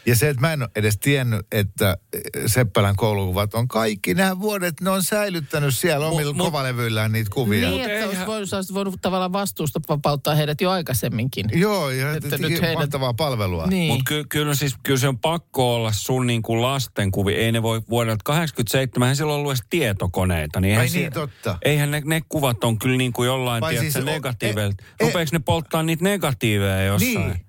Ja 0.07 0.15
se, 0.15 0.29
että 0.29 0.41
mä 0.41 0.53
en 0.53 0.61
ole 0.61 0.69
edes 0.75 0.97
tiennyt, 0.97 1.47
että 1.51 1.97
Seppälän 2.45 2.95
koulukuvat 2.95 3.53
on 3.53 3.67
kaikki 3.67 4.13
nämä 4.13 4.39
vuodet, 4.39 4.81
ne 4.81 4.89
on 4.89 5.03
säilyttänyt 5.03 5.75
siellä 5.75 6.05
omilla 6.07 6.33
mut- 6.33 6.45
kovalevyillään 6.47 7.11
niitä 7.11 7.29
kuvia. 7.33 7.69
Niin, 7.69 7.89
että 7.89 8.07
olisi 8.07 8.25
voinut, 8.25 8.49
sä 8.49 8.55
olisit 8.55 8.73
voinut 8.73 8.95
tavallaan 9.01 9.33
vastuusta 9.33 9.79
vapauttaa 9.89 10.35
heidät 10.35 10.61
jo 10.61 10.71
aikaisemminkin. 10.71 11.45
Joo, 11.53 11.89
ja 11.89 12.13
Että 12.13 12.38
nyt 12.38 12.61
heidät- 12.61 12.73
mahtavaa 12.73 13.13
palvelua. 13.13 13.67
Niin. 13.67 13.91
Mutta 13.93 14.03
ky- 14.07 14.23
kyllä, 14.29 14.55
siis, 14.55 14.75
kyllä 14.83 14.99
se 14.99 15.07
on 15.07 15.19
pakko 15.19 15.75
olla 15.75 15.91
sun 15.91 16.27
niin 16.27 16.41
kuin 16.41 16.61
lastenkuvi. 16.61 17.33
Ei 17.33 17.51
ne 17.51 17.63
voi 17.63 17.81
vuodelta 17.89 18.23
87, 18.23 19.05
eihän 19.07 19.15
silloin 19.15 19.39
ollut 19.39 19.51
edes 19.51 19.63
tietokoneita. 19.69 20.59
Niin 20.61 20.69
eihän 20.69 20.81
Ai 20.81 20.89
si- 20.89 20.99
niin, 20.99 21.13
totta. 21.13 21.57
Eihän 21.65 21.91
ne, 21.91 22.01
ne 22.05 22.21
kuvat 22.29 22.63
on 22.63 22.79
kyllä 22.79 22.97
niin 22.97 23.13
kuin 23.13 23.27
jollain, 23.27 23.61
Vai 23.61 23.71
tiedätkö, 23.73 23.91
siis 23.91 24.03
o- 24.05 24.09
negatiiveilta. 24.11 24.83
e- 24.99 25.05
Rupeeko 25.05 25.29
ne 25.33 25.39
polttaa 25.39 25.83
niitä 25.83 26.03
negatiiveja 26.03 26.83
jossain 26.83 27.13
Niin. 27.27 27.44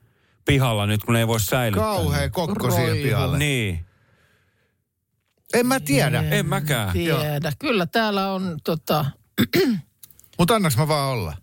Pihalla 0.46 0.87
nyt, 0.87 1.04
kun 1.04 1.16
ei 1.16 1.26
voi 1.26 1.40
säilyttää? 1.40 1.87
Kauhea 1.87 2.30
kokko 2.30 2.70
siihen 2.70 2.96
pihalle. 2.96 3.38
Niin. 3.38 3.87
En 5.54 5.66
mä 5.66 5.80
tiedä. 5.80 6.22
En 6.30 6.46
mäkään. 6.46 6.92
Tiedä. 6.92 7.52
Kyllä 7.59 7.87
täällä 7.87 8.32
on 8.32 8.59
tota... 8.64 9.04
Mutta 10.38 10.54
annaks 10.54 10.76
mä 10.76 10.88
vaan 10.88 11.11
olla? 11.11 11.37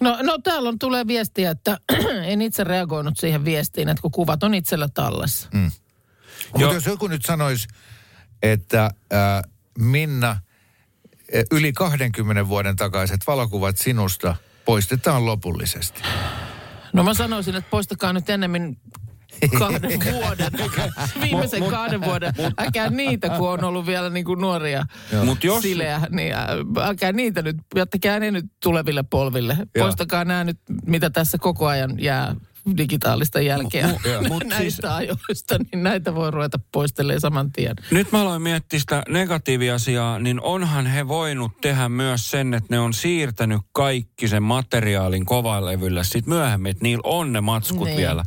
No, 0.00 0.18
no 0.22 0.38
täällä 0.38 0.68
on, 0.68 0.78
tulee 0.78 1.06
viestiä, 1.06 1.50
että 1.50 1.78
en 2.32 2.42
itse 2.42 2.64
reagoinut 2.64 3.18
siihen 3.18 3.44
viestiin, 3.44 3.88
että 3.88 4.02
kun 4.02 4.10
kuvat 4.10 4.42
on 4.42 4.54
itsellä 4.54 4.88
tallessa. 4.94 5.48
Mm. 5.54 5.70
Mutta 6.52 6.74
jos 6.74 6.86
joku 6.86 7.06
nyt 7.06 7.24
sanoisi, 7.24 7.68
että 8.42 8.84
äh, 8.84 9.42
Minna, 9.78 10.30
äh, 10.30 10.38
yli 11.50 11.72
20 11.72 12.48
vuoden 12.48 12.76
takaiset 12.76 13.20
valokuvat 13.26 13.76
sinusta 13.76 14.36
poistetaan 14.64 15.26
lopullisesti. 15.26 16.02
No 16.92 17.02
mä 17.02 17.14
sanoisin, 17.14 17.56
että 17.56 17.70
poistakaa 17.70 18.12
nyt 18.12 18.30
ennemmin 18.30 18.76
kahden 19.58 20.00
vuoden, 20.12 20.52
viimeisen 21.20 21.64
kahden 21.64 22.00
vuoden. 22.00 22.34
Älkää 22.58 22.90
niitä, 22.90 23.28
kun 23.28 23.50
on 23.50 23.64
ollut 23.64 23.86
vielä 23.86 24.10
niin 24.10 24.24
kuin 24.24 24.40
nuoria 24.40 24.84
Mut 25.24 25.44
jos- 25.44 25.62
sileä, 25.62 26.00
niin 26.10 26.34
älkää 26.82 27.12
niitä 27.12 27.42
nyt, 27.42 27.56
jättäkää 27.76 28.20
ne 28.20 28.30
nyt 28.30 28.44
tuleville 28.62 29.02
polville. 29.02 29.56
Poistakaa 29.78 30.24
nämä 30.24 30.44
nyt, 30.44 30.58
mitä 30.86 31.10
tässä 31.10 31.38
koko 31.38 31.66
ajan 31.66 32.00
jää 32.02 32.34
digitaalista 32.76 33.40
jälkeä 33.40 33.86
Mu- 33.86 34.28
mut 34.28 34.44
näistä 34.48 34.60
siis- 34.62 34.84
ajoista, 34.84 35.56
niin 35.72 35.82
näitä 35.82 36.14
voi 36.14 36.30
ruveta 36.30 36.58
poistelemaan 36.72 37.20
saman 37.20 37.52
tien. 37.52 37.76
Nyt 37.90 38.12
mä 38.12 38.20
aloin 38.20 38.42
miettiä 38.42 38.78
sitä 38.80 39.02
negatiiviasiaa, 39.08 40.18
niin 40.18 40.40
onhan 40.40 40.86
he 40.86 41.08
voinut 41.08 41.52
tehdä 41.60 41.88
myös 41.88 42.30
sen, 42.30 42.54
että 42.54 42.66
ne 42.74 42.80
on 42.80 42.92
siirtänyt 42.94 43.60
kaikki 43.72 44.28
sen 44.28 44.42
materiaalin 44.42 45.26
kovalevyllä 45.26 46.04
sitten 46.04 46.28
myöhemmin, 46.34 46.70
että 46.70 46.82
niillä 46.82 47.02
on 47.04 47.32
ne 47.32 47.40
matskut 47.40 47.84
Niin. 47.88 47.96
vielä. 47.96 48.24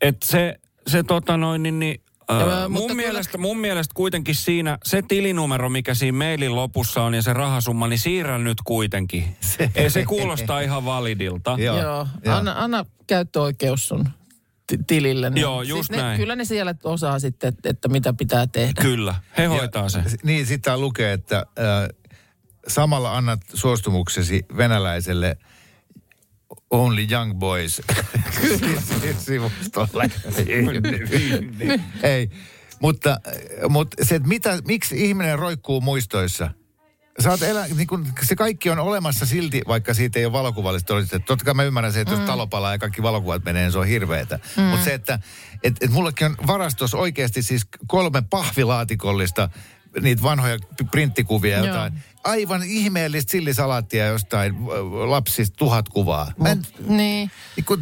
Että 0.00 0.26
se, 0.26 0.54
se 0.86 1.02
tota 1.02 1.36
noin, 1.36 1.62
niin, 1.62 1.78
niin 1.78 2.00
Öö, 2.30 2.68
mun, 2.68 2.82
kyllä- 2.82 2.94
mielestä, 2.94 3.38
mun 3.38 3.58
mielestä 3.58 3.92
kuitenkin 3.94 4.34
siinä 4.34 4.78
se 4.84 5.02
tilinumero, 5.08 5.68
mikä 5.68 5.94
siinä 5.94 6.18
mailin 6.18 6.56
lopussa 6.56 7.02
on 7.02 7.14
ja 7.14 7.22
se 7.22 7.32
rahasumma, 7.32 7.88
niin 7.88 7.98
siirrä 7.98 8.38
nyt 8.38 8.58
kuitenkin. 8.64 9.24
Se, 9.40 9.70
Ei, 9.74 9.90
se 9.90 10.04
kuulostaa 10.04 10.60
ihan 10.60 10.84
validilta. 10.84 11.56
Joo, 11.58 11.82
Joo, 11.82 12.06
joo. 12.24 12.36
Anna, 12.36 12.54
anna 12.56 12.84
käyttöoikeus 13.06 13.88
sun 13.88 14.08
ti- 14.66 14.78
tilille. 14.86 15.30
niin 15.30 15.40
Joo, 15.42 15.62
just 15.62 15.90
ne, 15.90 15.96
näin. 15.96 16.20
Kyllä 16.20 16.36
ne 16.36 16.44
siellä 16.44 16.74
osaa 16.84 17.18
sitten, 17.18 17.48
että, 17.48 17.68
että 17.70 17.88
mitä 17.88 18.12
pitää 18.12 18.46
tehdä. 18.46 18.82
Kyllä, 18.82 19.14
he 19.38 19.44
hoitaa 19.46 19.88
sen. 19.88 20.04
Niin, 20.22 20.46
sitten 20.46 20.62
tää 20.62 20.78
lukee, 20.78 21.12
että 21.12 21.36
äh, 21.38 21.88
samalla 22.68 23.16
annat 23.16 23.40
suostumuksesi 23.54 24.46
venäläiselle 24.56 25.36
Only 26.70 27.06
Young 27.10 27.34
Boys 27.34 27.82
sivustolle. 29.18 30.10
Ei, 32.02 32.30
mutta, 32.80 33.20
mutta 33.68 34.04
se, 34.04 34.14
että 34.14 34.28
mitä, 34.28 34.58
miksi 34.66 35.04
ihminen 35.04 35.38
roikkuu 35.38 35.80
muistoissa? 35.80 36.50
Oot 37.26 37.42
elä, 37.42 37.66
niin 37.66 37.86
kun, 37.86 38.06
se 38.22 38.36
kaikki 38.36 38.70
on 38.70 38.78
olemassa 38.78 39.26
silti, 39.26 39.62
vaikka 39.68 39.94
siitä 39.94 40.18
ei 40.18 40.24
ole 40.24 40.32
valokuvallista 40.32 40.86
todistettu. 40.86 41.26
Totta 41.26 41.44
kai 41.44 41.54
mä 41.54 41.62
ymmärrän 41.62 41.92
se, 41.92 42.00
että 42.00 42.14
jos 42.14 42.20
talo 42.20 42.46
palaa 42.46 42.72
ja 42.72 42.78
kaikki 42.78 43.02
valokuvat 43.02 43.44
menee, 43.44 43.62
niin 43.62 43.72
se 43.72 43.78
on 43.78 43.86
hirveetä. 43.86 44.38
Mm. 44.56 44.62
Mutta 44.62 44.84
se, 44.84 44.94
että 44.94 45.18
et, 45.62 45.76
et 45.80 45.90
mullekin 45.90 46.26
on 46.26 46.36
varastossa 46.46 46.98
oikeasti 46.98 47.42
siis 47.42 47.66
kolme 47.86 48.22
pahvilaatikollista 48.30 49.48
niitä 50.00 50.22
vanhoja 50.22 50.58
printtikuvia 50.90 51.56
Joo. 51.56 51.66
jotain. 51.66 51.92
Aivan 52.24 52.62
ihmeellistä 52.62 53.30
sillisalaattia 53.30 54.06
jostain 54.06 54.54
lapsista 55.10 55.56
tuhat 55.56 55.88
kuvaa. 55.88 56.32
Mä 56.38 56.48
en, 56.50 56.62
Niin. 56.88 57.30
niin 57.56 57.64
kun 57.64 57.80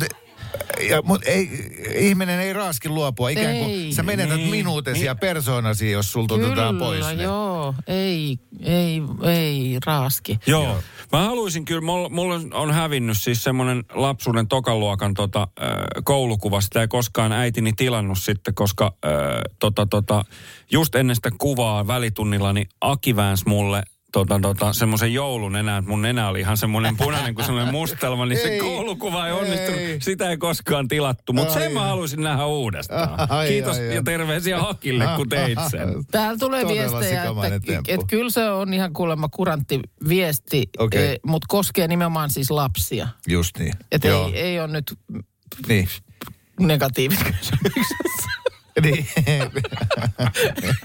ja, 0.88 1.02
mut 1.02 1.22
ei, 1.26 1.50
ihminen 1.94 2.40
ei 2.40 2.52
raaskin 2.52 2.94
luopua. 2.94 3.28
Ikään 3.28 3.56
kuin 3.56 3.70
Ei. 3.70 3.92
sä 3.92 4.02
menetät 4.02 4.36
Niin, 4.36 4.50
minuutesi 4.50 5.04
ja 5.04 5.14
persoonasi, 5.14 5.90
jos 5.90 6.12
sulta 6.12 6.34
otetaan 6.34 6.78
pois. 6.78 7.06
Kyllä, 7.06 7.22
joo. 7.22 7.74
Ei, 7.86 8.38
ei, 8.62 9.02
ei 9.22 9.78
raaski. 9.86 10.38
Joo. 10.46 10.82
Mä 11.12 11.24
haluaisin 11.24 11.64
kyllä, 11.64 11.80
mulla, 11.80 12.08
mulla 12.08 12.40
on 12.54 12.70
hävinnyt 12.70 13.18
siis 13.18 13.44
semmoinen 13.44 13.84
lapsuuden 13.94 14.48
tokaluokan 14.48 15.14
tota, 15.14 15.48
äh, 15.62 15.68
koulukuva. 16.04 16.60
Sitä 16.60 16.80
ei 16.80 16.88
koskaan 16.88 17.32
äitini 17.32 17.72
tilannut 17.72 18.18
sitten, 18.18 18.54
koska 18.54 18.84
äh, 19.04 19.12
tota, 19.58 19.86
tota, 19.86 20.24
just 20.70 20.94
ennen 20.94 21.16
sitä 21.16 21.30
kuvaa 21.38 21.86
välitunnilla, 21.86 22.52
niin 22.52 22.68
Aki 22.80 23.16
väänsi 23.16 23.44
mulle 23.46 23.82
tota, 24.16 24.38
tota, 24.42 24.72
semmoisen 24.72 25.14
joulun 25.14 25.56
enää, 25.56 25.78
että 25.78 25.90
mun 25.90 26.02
nenä 26.02 26.28
oli 26.28 26.40
ihan 26.40 26.56
semmoinen 26.56 26.96
punainen 26.96 27.34
kuin 27.34 27.44
semmoinen 27.44 27.72
mustelma, 27.74 28.26
niin 28.26 28.38
se 28.40 28.48
Ei. 28.48 28.58
koulukuva 28.60 29.26
ei 29.26 29.32
onnistunut. 29.32 29.80
Ei. 29.80 30.00
Sitä 30.00 30.30
ei 30.30 30.36
koskaan 30.36 30.88
tilattu, 30.88 31.32
mutta 31.32 31.54
sen 31.54 31.72
mä 31.72 31.80
haluaisin 31.80 32.22
nähdä 32.22 32.46
uudestaan. 32.46 33.30
Ai, 33.30 33.48
Kiitos 33.48 33.76
ai, 33.78 33.88
ai. 33.88 33.94
ja 33.94 34.02
terveisiä 34.02 34.58
Hakille, 34.60 35.04
kun 35.16 35.28
teit 35.28 35.58
sen. 35.70 35.88
Täällä 36.10 36.38
tulee 36.38 36.62
Todella 36.62 36.98
viestejä, 37.00 37.24
että 37.24 37.60
temppu. 37.66 37.90
et 37.92 38.00
kyllä 38.08 38.30
se 38.30 38.50
on 38.50 38.74
ihan 38.74 38.92
kuulemma 38.92 39.28
kurantti 39.28 39.80
viesti, 40.08 40.62
okay. 40.78 41.16
mutta 41.26 41.46
koskee 41.48 41.88
nimenomaan 41.88 42.30
siis 42.30 42.50
lapsia. 42.50 43.08
Just 43.28 43.58
niin. 43.58 43.72
Että 43.92 44.08
ei, 44.08 44.40
ei 44.40 44.60
ole 44.60 44.68
nyt 44.68 44.98
Niin. 45.68 45.88
negatiivit 46.60 47.18
kysymyksessä. 47.18 48.35
Niin. 48.82 49.06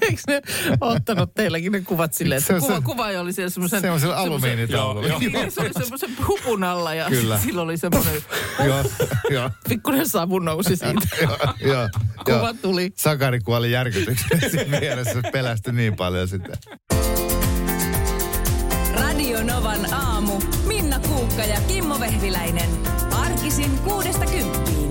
Eikö 0.02 0.22
ne 0.28 0.42
ottanut 0.80 1.34
teilläkin 1.34 1.72
ne 1.72 1.80
kuvat 1.80 2.14
silleen, 2.14 2.38
että 2.38 2.46
Se 2.48 2.54
on 2.54 2.60
kuva, 2.60 2.74
se- 2.76 2.82
kuva 2.82 3.20
oli 3.20 3.32
siellä 3.32 3.50
semmoisen... 3.50 3.80
Semmoisella 3.80 4.16
alumiinitaululla. 4.16 5.08
Joo, 5.08 5.18
Niin, 5.18 5.50
se 5.50 5.60
oli 5.60 5.72
semmoisen 5.72 6.10
hupun 6.28 6.64
alla 6.64 6.94
ja 6.94 7.08
Kyllä. 7.08 7.38
sillä 7.38 7.62
oli 7.62 7.76
semmoinen 7.76 8.14
Joo, 8.64 8.84
joo. 9.30 9.50
pikkuinen 9.68 10.08
savu 10.08 10.38
nousi 10.38 10.76
siitä. 10.76 10.92
Joo, 11.22 11.36
joo. 11.60 11.88
Kuva 12.24 12.36
joo. 12.36 12.54
tuli. 12.62 12.92
Sakari 12.96 13.40
kuoli 13.40 13.72
järkytyksen 13.72 14.50
siinä 14.50 14.80
vieressä, 14.80 15.22
pelästyi 15.32 15.72
niin 15.72 15.96
paljon 15.96 16.28
sitä. 16.28 16.56
Radio 18.94 19.42
Novan 19.44 19.94
aamu. 19.94 20.40
Minna 20.66 20.98
Kuukka 20.98 21.42
ja 21.44 21.60
Kimmo 21.68 22.00
Vehviläinen. 22.00 22.70
Arkisin 23.10 23.78
kuudesta 23.78 24.26
kymppiin. 24.26 24.90